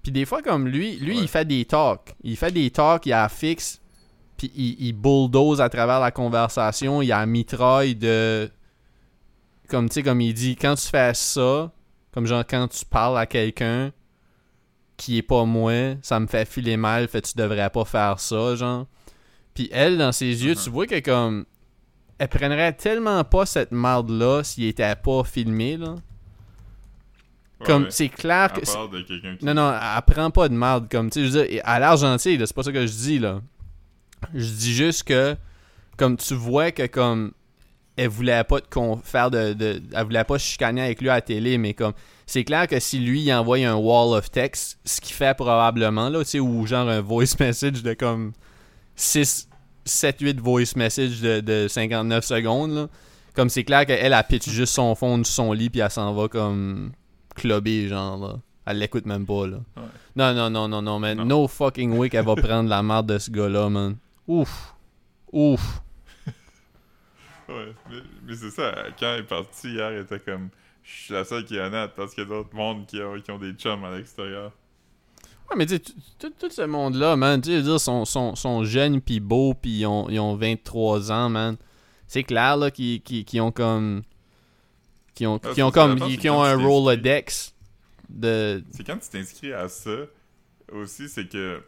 [0.03, 1.23] Puis des fois comme lui, lui Ouais.
[1.23, 3.79] il fait des talks, il fait des talks, il a fixe,
[4.41, 8.49] puis il, il bulldoze à travers la conversation, il a mitraille de
[9.69, 11.71] comme tu sais comme il dit quand tu fais ça
[12.11, 13.91] comme genre quand tu parles à quelqu'un
[14.97, 18.55] qui est pas moi ça me fait filer mal fait tu devrais pas faire ça
[18.55, 18.87] genre
[19.53, 21.45] puis elle dans ses yeux tu vois que comme
[22.17, 25.95] elle prendrait tellement pas cette merde là s'il était pas filmé là
[27.63, 27.91] comme ouais.
[27.91, 29.45] c'est clair que part de quelqu'un qui...
[29.45, 30.87] non, non, elle prend pas de merde.
[30.89, 33.19] Comme, tu sais, je veux dire, à l'argentil, là, c'est pas ça que je dis,
[33.19, 33.39] là.
[34.33, 35.35] Je dis juste que,
[35.97, 37.31] comme tu vois que, comme,
[37.97, 41.15] elle voulait pas te con- faire de, de- Elle voulait pas chicaner avec lui à
[41.15, 41.93] la télé, mais comme,
[42.25, 46.09] c'est clair que si lui, il envoie un wall of text, ce qu'il fait probablement,
[46.09, 48.31] là, tu sais, ou genre un voice message de comme
[48.95, 49.49] 6,
[49.85, 52.87] 7, 8 voice message de, de 59 secondes, là.
[53.35, 56.13] Comme c'est clair qu'elle, elle pitch juste son fond de son lit, puis elle s'en
[56.13, 56.91] va comme
[57.35, 58.35] clubber, genre, là.
[58.65, 59.57] Elle l'écoute même pas, là.
[59.75, 59.83] Ouais.
[60.15, 60.99] Non, non, non, non, non.
[61.15, 61.25] Non.
[61.25, 63.95] No fucking way qu'elle va prendre la merde de ce gars-là, man.
[64.27, 64.75] Ouf.
[65.31, 65.81] Ouf.
[67.49, 70.49] Ouais, mais, mais c'est ça, quand elle est partie hier, elle était comme,
[70.83, 73.19] je suis la seule qui est honnête parce qu'il y a d'autres mondes qui ont,
[73.19, 74.53] qui ont des chums à l'extérieur.
[75.49, 79.53] Ouais, mais tu tout- ce monde-là, man, tu dire, sont, sont, sont jeunes pis beaux
[79.53, 81.57] pis ils ont, ils ont 23 ans, man.
[82.07, 84.03] C'est clair, là, qu'ils qu'ils- qu'ils ont comme...
[85.13, 85.99] Qui ont, Ah, qui ont comme...
[85.99, 87.53] Qui, qui ont un Rolodex
[88.07, 88.63] de...
[88.71, 89.91] C'est quand tu t'inscris à ça,
[90.71, 91.61] aussi, c'est que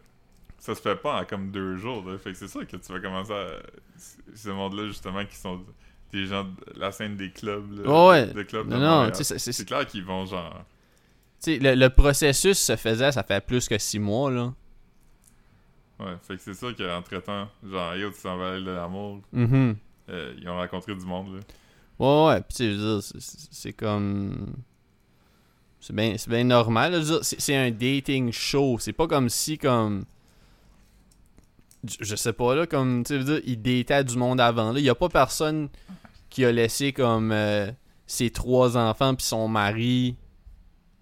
[0.63, 2.17] ça se fait pas en comme deux jours, là.
[2.17, 3.47] Fait que c'est sûr que tu vas commencer à...
[4.33, 5.61] Ce monde-là, justement, qui sont
[6.11, 8.33] des gens de la scène des clubs, là, Ouais, ouais.
[8.33, 10.63] de clubs Non, non, c'est- clair qu'ils vont, genre...
[11.43, 14.53] tu sais, le, le processus se faisait, ça fait plus que 6 mois, là.
[15.99, 19.75] Ouais, fait que c'est sûr qu'entre-temps, genre, yo, tu s'en vas de l'amour, Mhm.
[20.09, 21.39] euh, ils ont rencontré du monde, là.
[21.99, 24.55] Ouais, ouais, pis tu sais, je veux dire, c'est- comme.
[25.79, 27.03] C'est bien, c'est bien normal.
[27.21, 28.77] c'est un dating show.
[28.79, 30.05] C'est pas comme si, comme.
[31.99, 33.03] Je, sais pas, là, comme.
[33.03, 34.71] Tu veux dire, il datait du monde avant.
[34.71, 35.69] Là, y a pas personne
[36.29, 37.31] qui a laissé, comme.
[37.31, 37.71] euh,
[38.05, 40.17] ses trois enfants puis son mari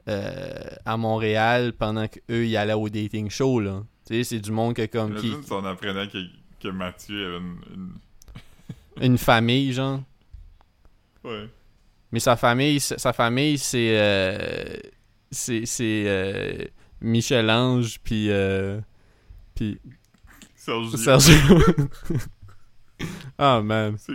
[0.07, 3.83] euh, à Montréal pendant qu'eux, ils allaient au dating show, là.
[4.07, 5.15] Tu sais, c'est du monde que, comme.
[5.15, 6.17] Qui, si on apprenait que,
[6.61, 7.55] que Mathieu avait une...
[7.75, 7.93] une-
[9.05, 10.01] une famille, genre.
[11.23, 11.47] Ouais.
[12.11, 14.75] Mais sa famille, sa famille, c'est euh,
[15.29, 16.65] c'est c'est euh,
[16.99, 18.29] Michel-Ange puis
[19.55, 19.79] puis
[20.65, 20.97] Sergio.
[20.97, 21.57] Sergio.
[23.37, 23.97] Ah, man.
[23.97, 24.13] C'est...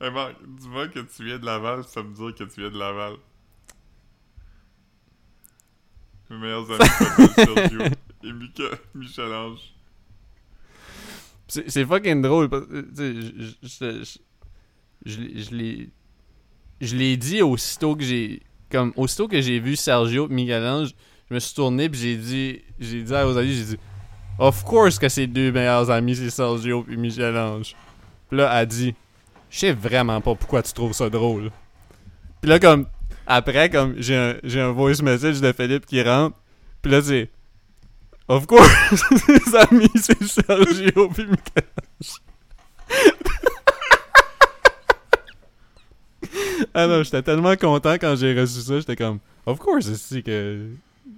[0.00, 2.78] Hey, Marc, dis-moi que tu viens de Laval, ça me dire que tu viens de
[2.78, 3.14] Laval.
[6.30, 7.82] Mes meilleurs amis Sergio
[8.24, 8.64] et Mika,
[8.94, 9.60] Michel-Ange.
[11.46, 12.48] C'est c'est fucking drôle.
[12.96, 14.18] Je je-
[15.06, 15.90] je- je l'ai-
[16.80, 18.42] je dit aussitôt que j'ai.
[18.70, 20.94] Comme, aussitôt que j'ai vu Sergio et Miguel-Ange,
[21.30, 22.60] je me suis tourné puis j'ai dit.
[22.80, 23.78] J'ai dit à Rosalie, j'ai dit.
[24.38, 27.74] Of course que ses deux meilleurs amis, c'est Sergio et Michel-Ange.
[28.28, 28.94] Puis là, elle dit.
[29.50, 31.50] Je sais vraiment pas pourquoi tu trouves ça drôle.
[32.40, 32.86] Puis là, comme.
[33.26, 36.36] Après, comme, j'ai un, j'ai un voice message de Philippe qui rentre.
[36.82, 37.30] Puis là, c'est.
[38.28, 38.70] Of course,
[39.26, 42.20] ses amis, c'est Sergio puis Michel-Ange.
[46.74, 48.78] ah non, j'étais tellement content quand j'ai reçu ça.
[48.78, 50.68] J'étais comme, of course, c'est que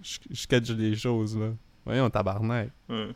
[0.02, 1.48] je, je catch des choses, là.
[1.90, 2.70] Voyons, tabarnak.
[2.88, 3.08] Ouais.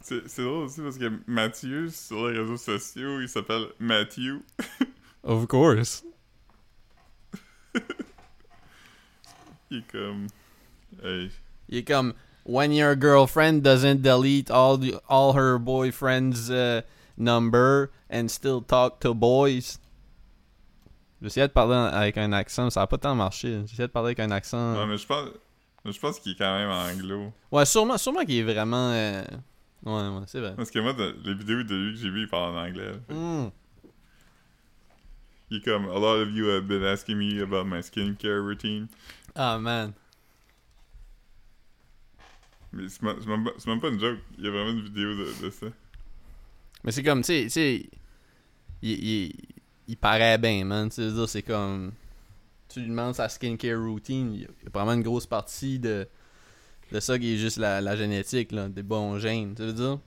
[0.00, 4.42] C'est, c'est drôle aussi parce que Mathieu, sur les réseaux sociaux, il s'appelle Matthew.
[5.22, 6.04] Of course.
[9.70, 10.26] Il est comme.
[11.00, 11.30] Hey.
[11.68, 16.82] Il est comme, when your girlfriend doesn't delete all, the, all her boyfriend's uh,
[17.16, 19.78] number and still talk to boys.
[21.22, 23.62] J'essayais de parler avec un accent, ça a pas tant marché.
[23.66, 24.76] J'essayais de parler avec un accent.
[24.76, 25.28] Ouais, mais je pense.
[25.92, 27.32] je pense qu'il est quand même anglo.
[27.50, 28.90] Ouais, sûrement, sûrement qu'il est vraiment.
[28.92, 29.24] euh,
[29.84, 30.54] Ouais, ouais, c'est vrai.
[30.56, 32.90] Parce que moi, les vidéos de lui que j'ai vues, il parle en anglais.
[33.08, 33.14] là.
[33.14, 33.50] Mm.
[35.50, 38.88] Il est comme, a lot of you have been asking me about my skincare routine.
[39.36, 39.92] Ah, man.
[42.72, 44.18] Mais c'est même, pas- une joke.
[44.38, 45.66] Il y a vraiment une vidéo de, de ça.
[46.82, 47.88] Mais c'est comme, tu sais,
[48.82, 49.32] il, il,
[49.86, 50.88] il paraît bien, man.
[50.88, 51.92] Tu sais, je veux dire, c'est comme,
[52.76, 56.06] tu lui demandes sa skincare routine, il y a vraiment une grosse partie de,
[56.92, 59.98] de ça qui est juste la, la génétique, là, des bons gènes, tu veux dire?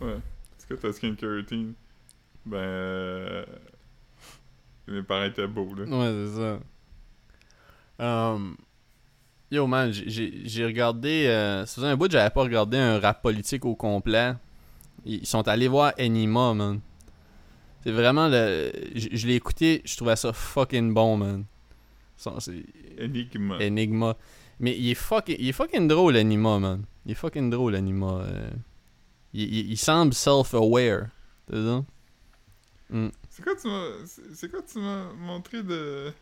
[0.00, 0.16] Ouais.
[0.58, 1.74] Est-ce que ta skincare routine?
[2.44, 2.56] Ben.
[2.58, 3.44] Euh...
[4.88, 5.84] Mes parents étaient beaux, là.
[5.84, 6.40] Ouais, c'est
[8.00, 8.34] ça.
[8.34, 8.56] Um,
[9.48, 13.22] yo, man, j'ai- regardé, euh, ça faisait un bout que j'avais pas regardé un rap
[13.22, 14.34] politique au complet.
[15.04, 16.80] Ils ils sont allés voir Enima, man.
[17.84, 18.72] C'est vraiment le.
[18.94, 21.44] Je je l'ai écouté, je trouvais ça fucking bon, man.
[22.16, 22.52] C'est
[23.00, 23.58] Enigma.
[23.60, 24.16] Enigma.
[24.60, 26.84] Mais il est fucking, il est fucking drôle, Enigma, man.
[27.04, 28.20] Il est fucking drôle, Enigma.
[28.22, 28.50] euh.
[29.34, 31.06] Il, il- il semble self-aware.
[31.50, 31.84] Ça?
[32.90, 33.08] Mm.
[33.30, 33.88] C'est quoi tu m'as.
[34.34, 36.12] C'est quoi tu m'as montré de.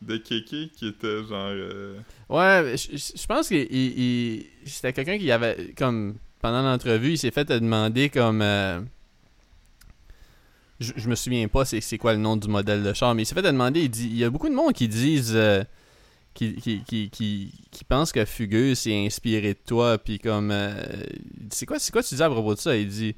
[0.00, 1.50] De Kéké qui était genre.
[1.50, 6.62] euh, Ouais, je, je- je pense que il- il- c'était quelqu'un qui avait comme pendant
[6.62, 8.80] l'entrevue, il s'est fait demander comme euh,
[10.80, 13.34] je, me souviens pas c'est quoi le nom du modèle de char, mais il s'est
[13.34, 15.64] fait demander, il dit il y a beaucoup de monde qui disent euh,
[16.34, 20.74] qui, qui, qui, pensent que Fugueuse s'est inspiré de toi puis comme euh,
[21.50, 22.76] c'est quoi quoi tu dis à propos de ça?
[22.76, 23.16] Il dit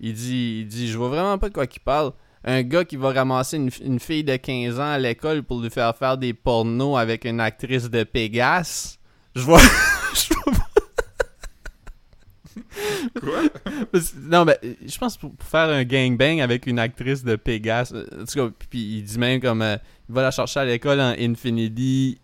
[0.00, 2.12] il dit il dit je vois vraiment pas de quoi qu'il parle.
[2.42, 5.68] Un gars qui va ramasser une, une fille de 15 ans à l'école pour lui
[5.68, 8.98] faire faire des pornos avec une actrice de Pégase.
[9.36, 9.60] Je vois.
[10.14, 10.59] je vois
[13.20, 13.42] Quoi?
[14.22, 17.92] Non, mais je pense pour, faire un gangbang avec une actrice de Pégase.
[17.94, 19.76] euh, En tout cas, puis il dit même comme euh,
[20.08, 22.18] il va la chercher à l'école en Infinity.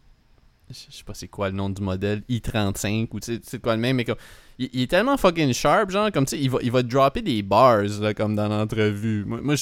[0.69, 3.81] Je sais pas c'est quoi le nom du modèle, i35 ou tu sais quoi le
[3.83, 4.17] même, mais comme.
[4.59, 7.43] Il, est tellement fucking sharp, genre, comme tu sais, il va, il va dropper des
[7.43, 9.23] bars, là, comme dans l'entrevue.
[9.27, 9.55] Moi,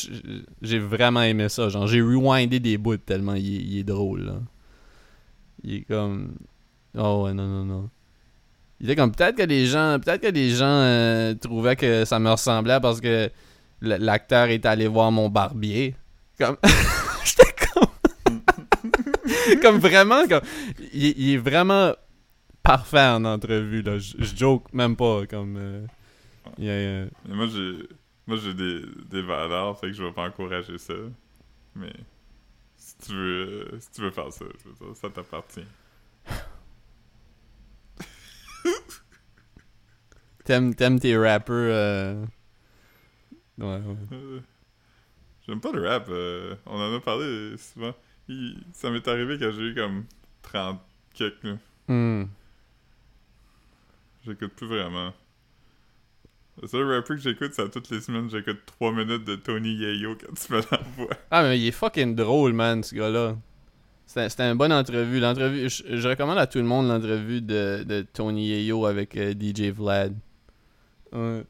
[0.62, 4.34] j'ai vraiment aimé ça, genre, j'ai rewindé des bouts tellement il, est- drôle.
[5.64, 6.36] Il est comme.
[6.96, 7.90] Oh ouais, non, non, non.
[8.80, 12.18] Il était comme peut-être que les gens peut-être que les gens euh, trouvaient que ça
[12.18, 13.30] me ressemblait parce que
[13.80, 15.94] l'acteur est allé voir mon barbier.
[16.38, 16.56] Comme
[17.24, 18.40] j'étais comme
[19.62, 20.42] comme vraiment comme
[20.92, 21.92] il, est vraiment
[22.62, 25.86] parfait en entrevue là, je joke même pas comme euh,
[26.58, 27.88] a, euh, moi, j'ai.
[28.26, 30.94] Moi, j'ai des, des valeurs, fait que je vais pas encourager ça.
[31.74, 31.92] Mais.
[32.76, 35.66] Si tu veux, si tu veux faire ça, je veux dire, ça t'appartient.
[40.44, 42.24] t'aimes t'aimes tes rappers euh,
[43.58, 43.96] ouais, ouais.
[44.12, 44.40] Euh,
[45.46, 46.06] J'aime pas le rap.
[46.08, 47.94] euh, on en a parlé souvent.
[48.28, 50.04] Il- ça m'est arrivé quand j'ai eu comme
[50.42, 50.80] 30
[51.12, 51.42] quelques.
[51.44, 51.56] là.
[51.88, 52.24] Hmm.
[54.24, 55.12] J'écoute plus vraiment.
[56.62, 59.74] Le seul rapper que j'écoute, c'est à toutes les semaines, j'écoute 3 minutes de Tony
[59.74, 61.16] Yayo quand tu me l'envoies.
[61.30, 63.36] Ah, mais il est fucking drôle, man, ce gars-là.
[64.06, 65.18] C'était une bonne entrevue.
[65.18, 69.32] L'entrevue, je, je recommande à tout le monde l'entrevue de, de Tony Yayo avec euh,
[69.32, 70.14] DJ Vlad.
[71.12, 71.42] Ouais.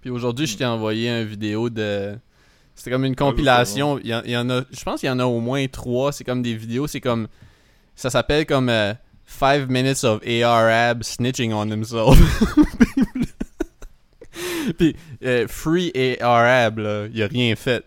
[0.00, 2.16] Puis aujourd'hui, je t'ai envoyé une vidéo de.
[2.74, 3.98] C'était comme une compilation.
[4.00, 4.62] Il y, en- a.
[4.72, 6.10] Je pense qu'il y en a au moins trois.
[6.12, 6.86] C'est comme des vidéos.
[6.88, 7.28] C'est comme.
[7.94, 8.92] Ça s'appelle comme euh,
[9.24, 12.18] five minutes of ARAB snitching on himself.
[14.78, 17.84] Puis, euh, Free ARAB, là, il a rien fait.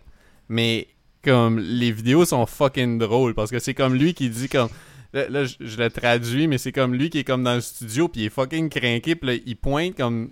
[0.48, 0.88] Mais,
[1.28, 4.70] comme, les vidéos sont fucking drôles parce que c'est comme lui qui dit comme.
[5.14, 8.08] Là, là, je, le traduis, mais c'est comme lui qui est comme dans le studio,
[8.08, 10.30] puis il est fucking craqué, puis là, il pointe comme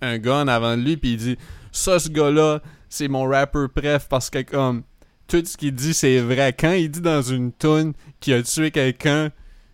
[0.00, 1.36] un gun avant de lui, puis il dit
[1.70, 4.82] Ça, ce gars-là, c'est mon rapper préf parce que, comme,
[5.28, 6.54] tout ce qu'il dit, c'est vrai.
[6.58, 9.30] Quand il dit dans une tune qu'il a tué quelqu'un,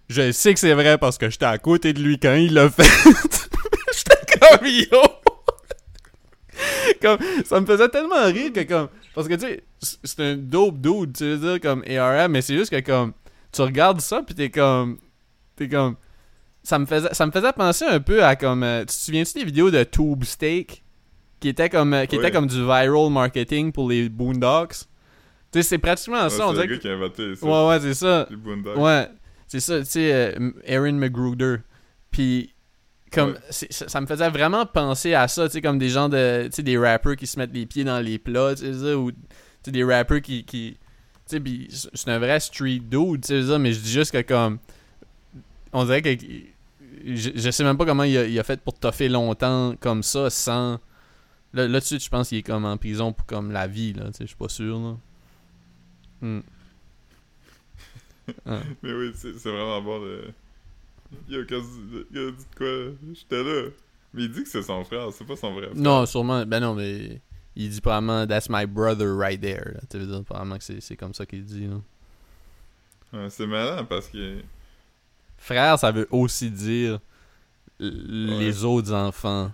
[0.08, 2.70] je sais que c'est vrai parce que j'étais à côté de lui quand il l'a
[2.70, 2.82] fait.
[3.94, 5.02] j'étais comme yo!
[7.02, 8.88] comme, ça me faisait tellement rire que comme.
[9.14, 9.62] Parce que tu sais,
[10.04, 13.12] c'est un dope dude, tu veux dire, comme ARM, mais c'est juste que comme.
[13.52, 14.98] Tu regardes ça pis t'es comme.
[15.56, 15.96] T'es comme.
[16.62, 18.62] Ça me faisait, ça me faisait penser un peu à comme.
[18.62, 20.82] euh, tu te souviens-tu des vidéos de Tube Steak?
[21.40, 22.22] Qui était comme, euh, qui Oui.
[22.24, 24.72] était comme du viral marketing pour les Boondocks.
[24.72, 24.86] Tu
[25.52, 26.36] sais, c'est pratiquement Ouais, ça.
[26.36, 27.46] c'est On le dirait gars que- qui a inventé ça.
[27.46, 28.26] Ouais, ouais, c'est ça.
[28.28, 28.76] Les Boondocks.
[28.76, 29.08] Ouais,
[29.46, 31.56] c'est ça, tu sais, euh, Aaron McGruder.
[32.10, 32.52] Puis,
[33.12, 33.38] comme, Ouais.
[33.50, 36.56] ça, ça me faisait vraiment penser à ça, tu sais, comme des gens de, tu
[36.56, 39.10] sais, des rappers qui se mettent les pieds dans les plats, tu sais, ça, ou,
[39.12, 39.18] tu
[39.64, 40.76] sais, des rappers qui, qui
[41.28, 44.12] tu sais, puis c'est un vrai street dude, tu sais, ça, mais je dis juste
[44.12, 44.58] que, comme,
[45.72, 46.10] on dirait que,
[47.04, 50.02] je, je sais même pas comment il a, il a fait pour toffer longtemps comme
[50.02, 50.78] ça, sans,
[51.52, 54.06] là, là dessus je pense qu'il est comme en prison pour, comme, la vie, là,
[54.06, 54.96] tu sais, je suis pas sûr, là.
[56.20, 56.40] Hmm.
[58.44, 58.60] Ah.
[58.82, 60.24] Mais oui, c'est c'est vraiment bon de.
[61.10, 61.62] Quand
[62.10, 62.68] il a dit quoi?
[63.14, 63.68] J'étais là.
[64.14, 65.76] Mais il dit que c'est son frère, c'est pas son vrai frère.
[65.76, 66.44] Non, sûrement.
[66.46, 67.20] Ben non, mais
[67.56, 69.72] il dit probablement That's my brother right there.
[69.74, 69.80] là.
[69.90, 71.68] Tu veux dire, probablement que c'est, comme ça qu'il dit.
[73.12, 74.40] Ouais, c'est malin parce que.
[75.36, 77.00] Frère, ça veut aussi dire
[77.80, 77.90] Ouais.
[77.92, 79.52] les autres enfants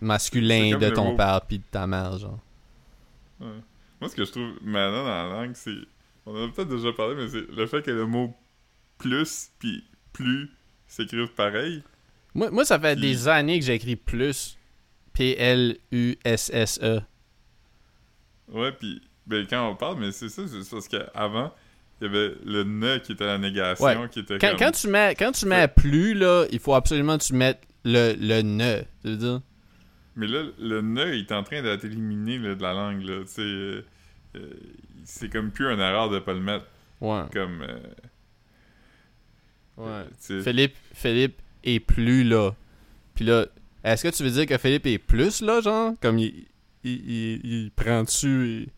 [0.00, 2.40] masculins de ton père puis de ta mère, genre.
[3.40, 3.46] Ouais.
[4.00, 5.76] Moi, ce que je trouve malin dans la langue, c'est.
[6.26, 8.34] On en a peut-être déjà parlé, mais c'est le fait que le mot
[8.98, 9.84] plus puis
[10.16, 10.50] plus
[10.86, 11.82] s'écrivent pareil.
[12.34, 14.56] Moi, moi, ça fait Puis- des années que j'écris plus.
[15.12, 17.00] P-L-U-S-S-E.
[18.48, 19.00] Ouais, puis.
[19.26, 21.52] Ben, quand on parle, mais c'est ça, c'est parce qu'avant,
[22.00, 24.08] il y avait le ne qui était la négation, Ouais.
[24.08, 24.58] qui était Quand, comme.
[24.58, 28.14] quand tu mets, quand tu mets plus, là, il faut absolument que tu mettes le,
[28.16, 28.82] le ne.
[29.02, 29.40] Tu veux dire?
[30.14, 33.22] Mais là, le ne il est en train d'être éliminé là, de la langue, là.
[33.22, 33.84] Tu sais, euh,
[34.36, 34.50] euh,
[35.04, 36.66] c'est comme plus une erreur de pas le mettre.
[37.00, 37.22] Ouais.
[37.32, 37.62] Comme.
[37.62, 37.78] euh,
[39.76, 39.84] Ouais.
[39.86, 42.52] euh, tu Philippe, Philippe est plus là.
[43.14, 43.46] Puis là,
[43.84, 45.92] est-ce que tu veux dire que Philippe est plus là, genre?
[46.00, 46.46] Comme il,
[46.84, 48.68] il, il, il prend-tu.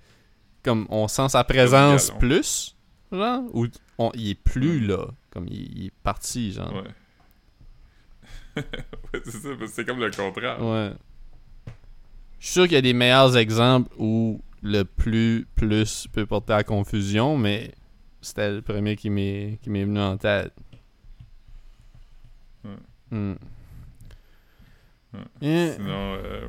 [0.62, 2.76] Comme on sent sa présence plus?
[3.12, 3.42] Genre?
[3.54, 3.66] Ou
[3.98, 5.06] on- il est plus là?
[5.30, 6.72] Comme il, est parti, genre?
[6.72, 6.82] Ouais.
[8.56, 10.60] ouais, c'est ça, c'est comme le contraire.
[10.62, 10.92] Ouais.
[12.40, 16.52] Je suis sûr qu'il y a des meilleurs exemples où le plus plus peut porter
[16.52, 17.72] à confusion, mais
[18.20, 20.52] c'était le premier qui m'est venu en tête.
[25.42, 25.72] Eh.
[25.76, 26.48] Sinon, euh,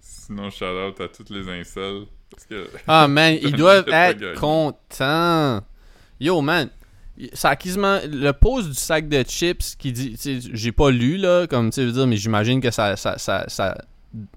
[0.00, 2.04] sinon, shout out à toutes les incels.
[2.30, 2.68] Parce que.
[2.86, 5.60] Ah man, ils doivent être contents.
[6.20, 6.68] Yo man,
[7.32, 10.16] ça a quasiment le pose du sac de chips qui dit,
[10.52, 13.76] j'ai pas lu là, comme tu veux dire, mais j'imagine que ça, ça, ça, ça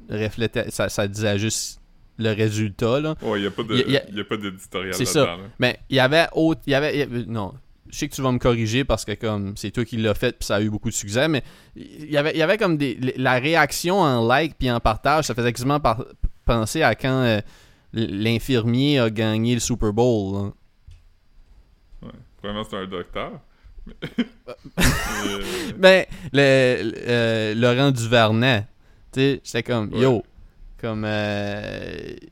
[0.10, 1.80] reflétait, ça, ça disait juste
[2.18, 3.16] le résultat là.
[3.22, 5.36] Ouais, il n'y a pas d'éditorial C'est là-dedans.
[5.36, 5.42] ça.
[5.42, 5.50] là.
[5.60, 7.54] Mais il y avait autre, avait, y avait- non,
[7.96, 10.38] je sais que tu vas me corriger parce que comme c'est toi qui l'as fait
[10.38, 11.44] puis ça a eu beaucoup de succès, mais
[11.78, 15.26] il y avait, il y avait comme des, la réaction en like puis en partage,
[15.26, 16.04] ça faisait quasiment par-
[16.44, 17.40] penser à quand euh,
[17.94, 20.34] l'infirmier a gagné le Super Bowl.
[20.34, 20.52] là.
[22.08, 22.14] Ouais.
[22.42, 23.40] Premièrement, c'est un docteur.
[23.88, 23.94] Mais,
[25.78, 28.66] Ben, le, le- euh, Laurent Duvernay,
[29.12, 30.02] tu sais, j'étais comme, Ouais.
[30.02, 30.24] yo,
[30.82, 32.28] comme, euh, tu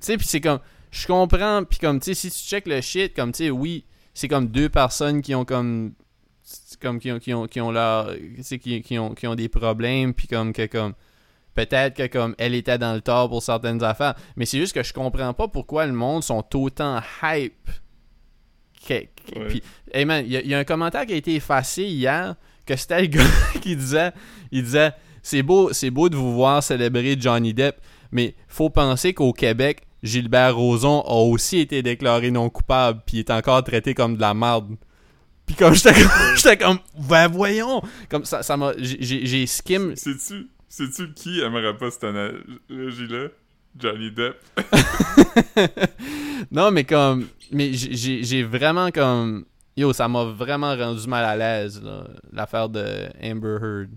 [0.00, 3.14] sais, puis c'est comme, je comprends, puis comme, tu sais, si tu check le shit,
[3.14, 3.84] comme, tu sais, oui,
[4.20, 5.94] c'est comme deux personnes qui ont comme,
[6.80, 8.14] comme, qui ont, qui ont, qui ont leur,
[8.60, 10.92] qui, qui ont, qui ont des problèmes, puis comme, que comme,
[11.54, 14.82] peut-être que comme, elle était dans le tort pour certaines affaires, mais c'est juste que
[14.82, 17.70] je comprends pas pourquoi le monde sont autant hype.
[18.86, 19.46] que- que- Ouais.
[19.48, 19.62] puis
[19.92, 22.34] Hey man, il y, a- il y a un commentaire qui a été effacé hier
[22.66, 23.24] que c'était le gars
[23.62, 24.12] qui disait
[24.52, 24.92] il disait
[25.22, 27.76] c'est beau c'est beau de vous voir célébrer Johnny Depp
[28.12, 33.30] mais faut penser qu'au Québec Gilbert Rozon a aussi été déclaré non coupable puis est
[33.30, 34.76] encore traité comme de la merde.
[35.46, 36.78] Puis comme j'étais comme, j'étais comme
[37.08, 43.28] ben voyons comme ça ça m'a j'ai- skim Sais-tu sais-tu qui aimerait pas cette analogie-là?
[43.78, 44.36] Johnny Depp.
[46.50, 49.44] non mais comme mais j'ai- vraiment comme
[49.76, 52.84] yo ça m'a vraiment rendu mal à l'aise là, l'affaire de
[53.22, 53.90] Amber Heard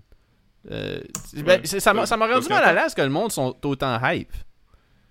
[0.70, 0.98] Euh,
[1.34, 1.66] ben, Ouais.
[1.80, 4.32] ça m'a ça m'a rendu mal à l'aise que le monde sont autant hype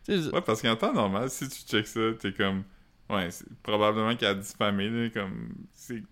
[0.08, 2.64] Ouais, parce qu'en temps normal, si tu checks ça, t'es comme.
[3.10, 5.50] Ouais, c'est probablement qu'il a diffamé, là, comme.
[5.74, 6.04] C'est.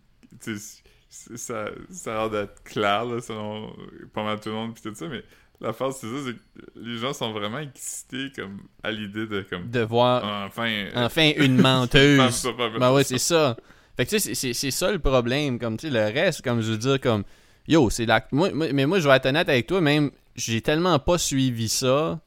[1.09, 3.73] ça, ça a l'air d'être clair, là, selon
[4.13, 5.23] pas mal tout le monde, pis tout ça, mais
[5.59, 9.41] la phase, c'est ça, c'est que les gens sont vraiment excités, comme, à l'idée de,
[9.41, 10.67] comme, De voir enfin...
[10.69, 12.47] euh, enfin une femme menteuse.
[12.79, 13.09] Ben ouais, ça.
[13.09, 13.57] c'est ça.
[13.97, 15.59] Fait que tu sais, c'est- c'est c'est ça le problème.
[15.59, 17.23] Comme tu sais, le reste, comme je veux dire, comme
[17.67, 18.25] yo, c'est la.
[18.31, 21.67] Moi, moi- mais moi, je vais être honnête avec toi, même, j'ai tellement pas suivi
[21.69, 22.19] ça.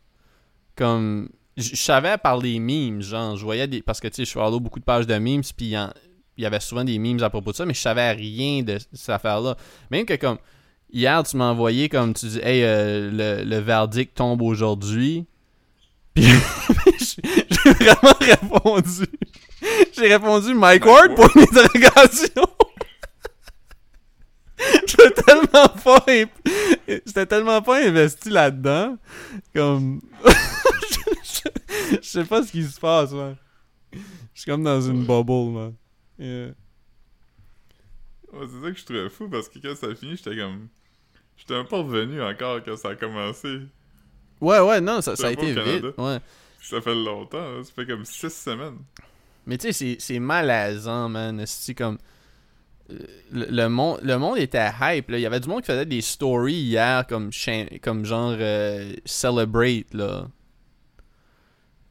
[0.76, 1.30] Comme.
[1.56, 3.80] Je savais par les memes, genre, je voyais des.
[3.80, 5.88] Parce que tu sais, je follow beaucoup de pages de memes, puis il
[6.38, 9.10] y, avait souvent des memes à propos de ça, mais je savais rien de cette
[9.10, 9.56] affaire-là.
[9.90, 10.38] Même que comme.
[10.92, 15.26] Hier, tu m'as envoyé comme tu dis, hey, euh, le, verdict tombe aujourd'hui.
[16.14, 19.06] Puis j'ai vraiment répondu.
[19.92, 22.46] J'ai répondu Mike Ward pour une interrogation.
[24.86, 26.04] J'étais tellement pas
[26.86, 28.96] J'étais tellement pas investi là-dedans.
[29.54, 30.00] Comme.
[31.22, 33.36] je, sais pas ce qui se passe, man.
[33.92, 33.98] Je
[34.40, 35.74] suis comme dans une bubble, man.
[36.18, 36.48] Yeah.
[38.32, 40.68] Ouais, c'est ça que je trouvais fou, parce que quand ça a fini, j'étais comme...
[41.36, 43.60] J'étais même pas revenu encore quand ça a commencé.
[44.40, 45.84] Ouais, ouais, non, ça, ça a été vite.
[45.98, 46.18] Ouais.
[46.62, 47.62] Ça fait longtemps, là.
[47.64, 48.78] ça fait comme six semaines.
[49.46, 51.44] Mais tu sais, c'est- c'est malaisant, man.
[51.46, 51.98] C'est comme.
[52.90, 52.98] euh,
[53.32, 55.10] Le, le monde, le monde était hype.
[55.10, 55.18] Là.
[55.18, 57.30] Il y avait du monde qui faisait des stories hier, comme,
[57.82, 59.92] comme genre euh, Celebrate.
[59.92, 60.28] Là.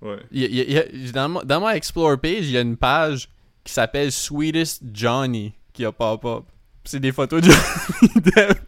[0.04, 0.20] Ouais.
[0.32, 3.30] Il il il dans, mon, dans ma Explore page, il y a une page
[3.64, 6.43] qui s'appelle Sweetest Johnny qui a pop-up.
[6.84, 8.60] C'est des photos de Johnny Depp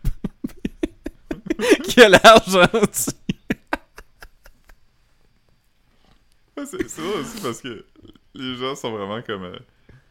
[1.83, 3.11] qui a l'air gentil.
[6.65, 7.85] C'est vrai aussi parce que
[8.33, 9.59] les gens sont vraiment comme euh,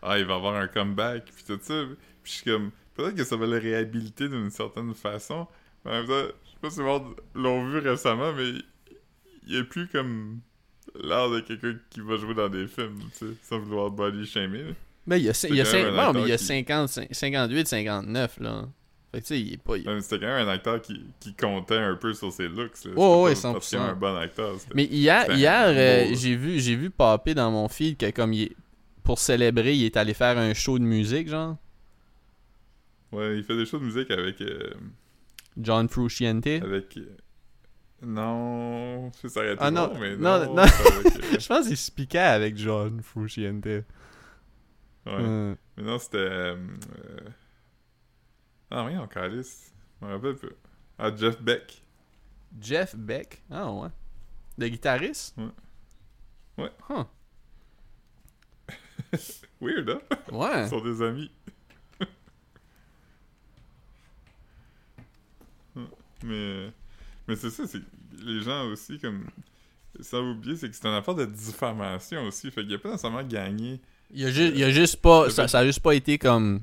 [0.02, 1.84] Ah, il va avoir un comeback, puis tout ça.
[2.22, 5.48] Puis je suis comme Peut-être que ça va le réhabiliter d'une certaine façon.
[5.84, 8.52] Mais en même temps, je sais pas si le monde l'ont vu récemment, mais
[9.46, 10.40] il est plus comme
[11.02, 14.74] l'air de quelqu'un qui va jouer dans des films, tu sais, sans vouloir body shamer.
[15.06, 15.64] Mais il y a, il y a,
[16.12, 18.68] bon, mais il y a acteur qui- 50, cin- 58, 59, là.
[19.12, 19.76] Fait que tu sais, il est pas...
[19.76, 22.58] il- c'était quand même un acteur qui, qui comptait un peu sur ses looks.
[22.58, 22.70] Là.
[22.74, 23.82] C'était Ouais, ouais, pas parce qu'il 100%.
[23.82, 24.54] était un bon acteur.
[24.74, 28.56] Mais hier, hier euh, j'ai vu, vu popper dans mon feed que comme il est-
[29.02, 31.56] pour célébrer, il est allé faire un show de musique, genre.
[33.12, 34.40] Ouais, il fait des shows de musique avec.
[34.40, 34.70] euh,
[35.60, 36.46] John Frusciante.
[36.46, 36.96] avec.
[36.96, 37.16] euh,
[38.04, 40.54] Non, ça aurait été Ah, non, bon, mais non, non.
[40.56, 40.64] non.
[41.38, 43.64] Je pense qu'il se piquait avec John Frusciante.
[43.66, 43.84] ouais.
[45.06, 46.18] Mais non, c'était.
[46.18, 46.56] euh,
[48.70, 49.72] Ah, oui, on calice.
[50.00, 50.46] Je me rappelle pas.
[50.98, 51.82] Ah, Jeff Beck.
[52.60, 53.42] Jeff Beck?
[53.50, 53.88] Ah ouais.
[54.58, 55.36] Le guitariste?
[55.36, 56.64] Ouais.
[56.64, 56.70] Ouais.
[56.88, 57.04] Huh.
[59.60, 60.00] Weird, hein?
[60.30, 60.64] Ouais.
[60.64, 61.30] Ils sont des amis.
[66.22, 66.72] mais
[67.28, 67.80] mais c'est ça, c'est
[68.24, 69.26] les gens aussi, comme.
[70.00, 72.50] Sans oublier, c'est que c'est une affaire de diffamation aussi.
[72.50, 73.80] Fait qu'il a pas nécessairement gagné.
[74.12, 75.24] Il a, ju- il a juste pas.
[75.26, 76.62] Le Ça, ça a juste pas été comme.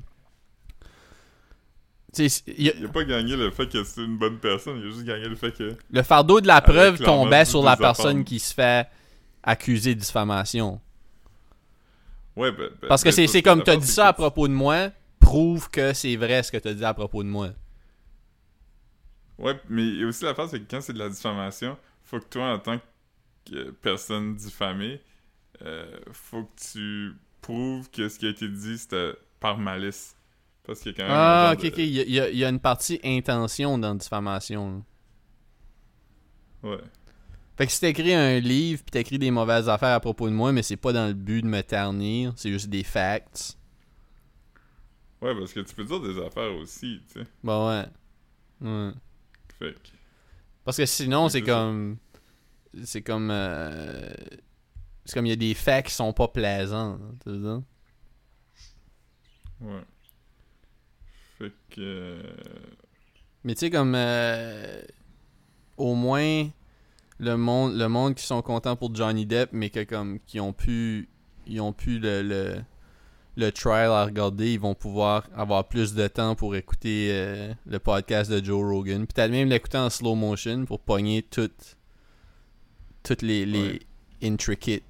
[2.18, 5.04] Il a- a pas gagné le fait que c'est une bonne personne, il a juste
[5.04, 5.74] gagné le fait que.
[5.90, 7.94] le fardeau de la preuve tombait sur la affaires.
[7.94, 8.86] personne qui se fait
[9.42, 10.78] accuser de diffamation.
[12.36, 14.90] Ouais, ben, ben, Parce que c'est ça, comme t'as dit ça à propos de moi,
[15.20, 17.48] prouve que c'est vrai ce que t'as dit à propos de moi.
[19.42, 22.20] Ouais, mais il y a aussi l'affaire, c'est que quand c'est de la diffamation, faut
[22.20, 22.80] que toi, en tant
[23.46, 25.00] que personne diffamée,
[25.62, 27.12] euh, faut que tu
[27.42, 30.16] prouves que ce qui a été dit, c'était par malice.
[30.64, 31.14] Parce qu'il y a quand même.
[31.14, 31.78] Ah, ok, ok.
[31.78, 34.84] Il y, a- il y une partie intention dans diffamation.
[36.62, 36.78] Ouais.
[37.56, 40.52] Fait que si t'écris un livre pis t'écris des mauvaises affaires à propos de moi,
[40.52, 43.56] mais c'est pas dans le but de me ternir, c'est juste des facts.
[45.22, 47.26] Ouais, parce que tu peux dire des affaires aussi, tu sais.
[47.42, 47.86] Bah ouais.
[48.68, 48.92] Ouais.
[49.62, 49.88] Fait que.
[50.64, 51.98] Parce que sinon, C'est comme.
[52.84, 53.30] C'est comme.
[53.30, 54.12] euh,
[55.04, 56.98] C'est comme il y a des faits qui sont pas plaisants.
[59.60, 59.80] Ouais.
[61.38, 61.80] Fait que.
[61.80, 62.22] euh,
[63.44, 63.94] Mais tu sais, comme.
[63.94, 64.82] euh,
[65.76, 66.48] Au moins,
[67.18, 70.18] le monde, le monde qui sont contents pour Johnny Depp, mais que comme.
[70.26, 71.08] Qui ont pu.
[71.46, 72.22] Ils ont pu le.
[72.22, 72.62] le
[73.36, 77.78] le trial à regarder, ils vont pouvoir avoir plus de temps pour écouter euh, le
[77.78, 79.06] podcast de Joe Rogan.
[79.06, 81.76] Peut-être même l'écouter en slow motion pour pogner toutes
[83.02, 83.80] toutes les, les Ouais.
[84.22, 84.82] intricate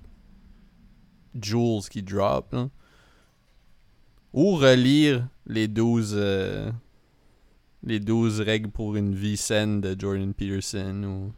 [1.40, 2.54] jewels qui drop.
[4.34, 6.70] Ou relire les 12 euh,
[7.84, 11.32] les 12 règles pour une vie saine de Jordan Peterson ou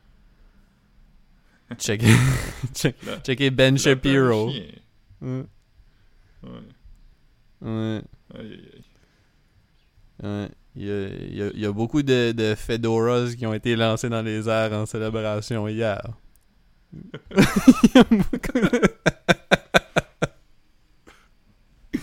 [1.79, 2.07] checker,
[2.75, 4.51] check- checker Ben Shapiro.
[5.23, 5.47] Ouais.
[7.65, 7.71] Ouais.
[7.71, 8.03] Ouais.
[8.41, 8.85] Aïe, aïe, aïe.
[10.23, 10.49] Ouais.
[10.77, 13.55] Il y a, il y a- il y a beaucoup de, de fedoras qui ont
[13.55, 16.01] été lancés dans les airs en célébration hier.
[16.93, 18.81] Il y a beaucoup de-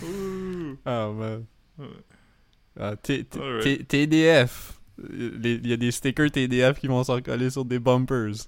[0.04, 0.78] Ouh.
[0.86, 1.46] Ah, man.
[2.80, 3.64] Ah, T- T- Alright.
[3.64, 4.80] T- TDF.
[5.10, 8.48] Il y a des stickers TDF qui vont s'en coller sur des bumpers.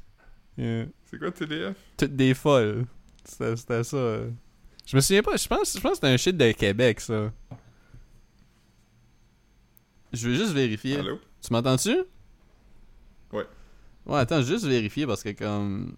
[0.58, 0.86] Yeah.
[1.06, 1.76] C'est quoi TDF?
[1.98, 2.86] Toutes des folles.
[3.26, 4.20] C'était c'était ça.
[4.86, 7.32] Je me souviens pas, je pense, je pense que c'était un shit de Québec, ça.
[10.12, 10.98] Je veux juste vérifier.
[10.98, 11.20] Allô?
[11.42, 11.96] Tu m'entends-tu?
[13.32, 13.46] Ouais.
[14.06, 15.96] Ouais, attends, juste vérifier parce que comme...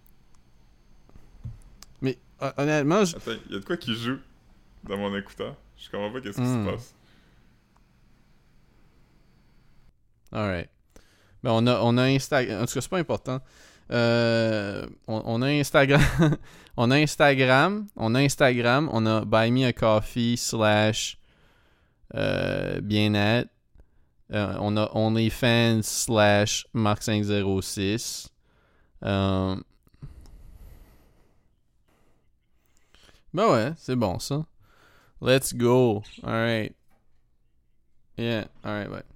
[2.00, 3.16] Mais hon- honnêtement, je...
[3.16, 4.18] Attends, y a de quoi qui joue
[4.84, 5.56] dans mon écouteur?
[5.76, 6.64] Je comprends pas qu'est-ce qui Hmm.
[6.66, 6.94] se passe.
[10.32, 10.68] Alright.
[11.42, 12.62] Ben, on a, on a Instagram.
[12.62, 13.40] En tout cas, c'est pas important.
[13.90, 16.36] Euh, on, a Instagram.
[16.76, 17.88] on a Instagram.
[17.96, 18.88] On a Instagram.
[18.92, 21.18] On Buy Me a Coffee slash
[22.14, 23.50] euh, bien-être.
[24.32, 28.28] Euh, on a OnlyFans slash Mark506.
[29.04, 29.56] Euh,
[33.32, 34.46] ben ouais, c'est bon ça.
[35.20, 36.02] Let's go.
[36.24, 36.74] Alright.
[38.16, 39.15] Yeah, alright, bye.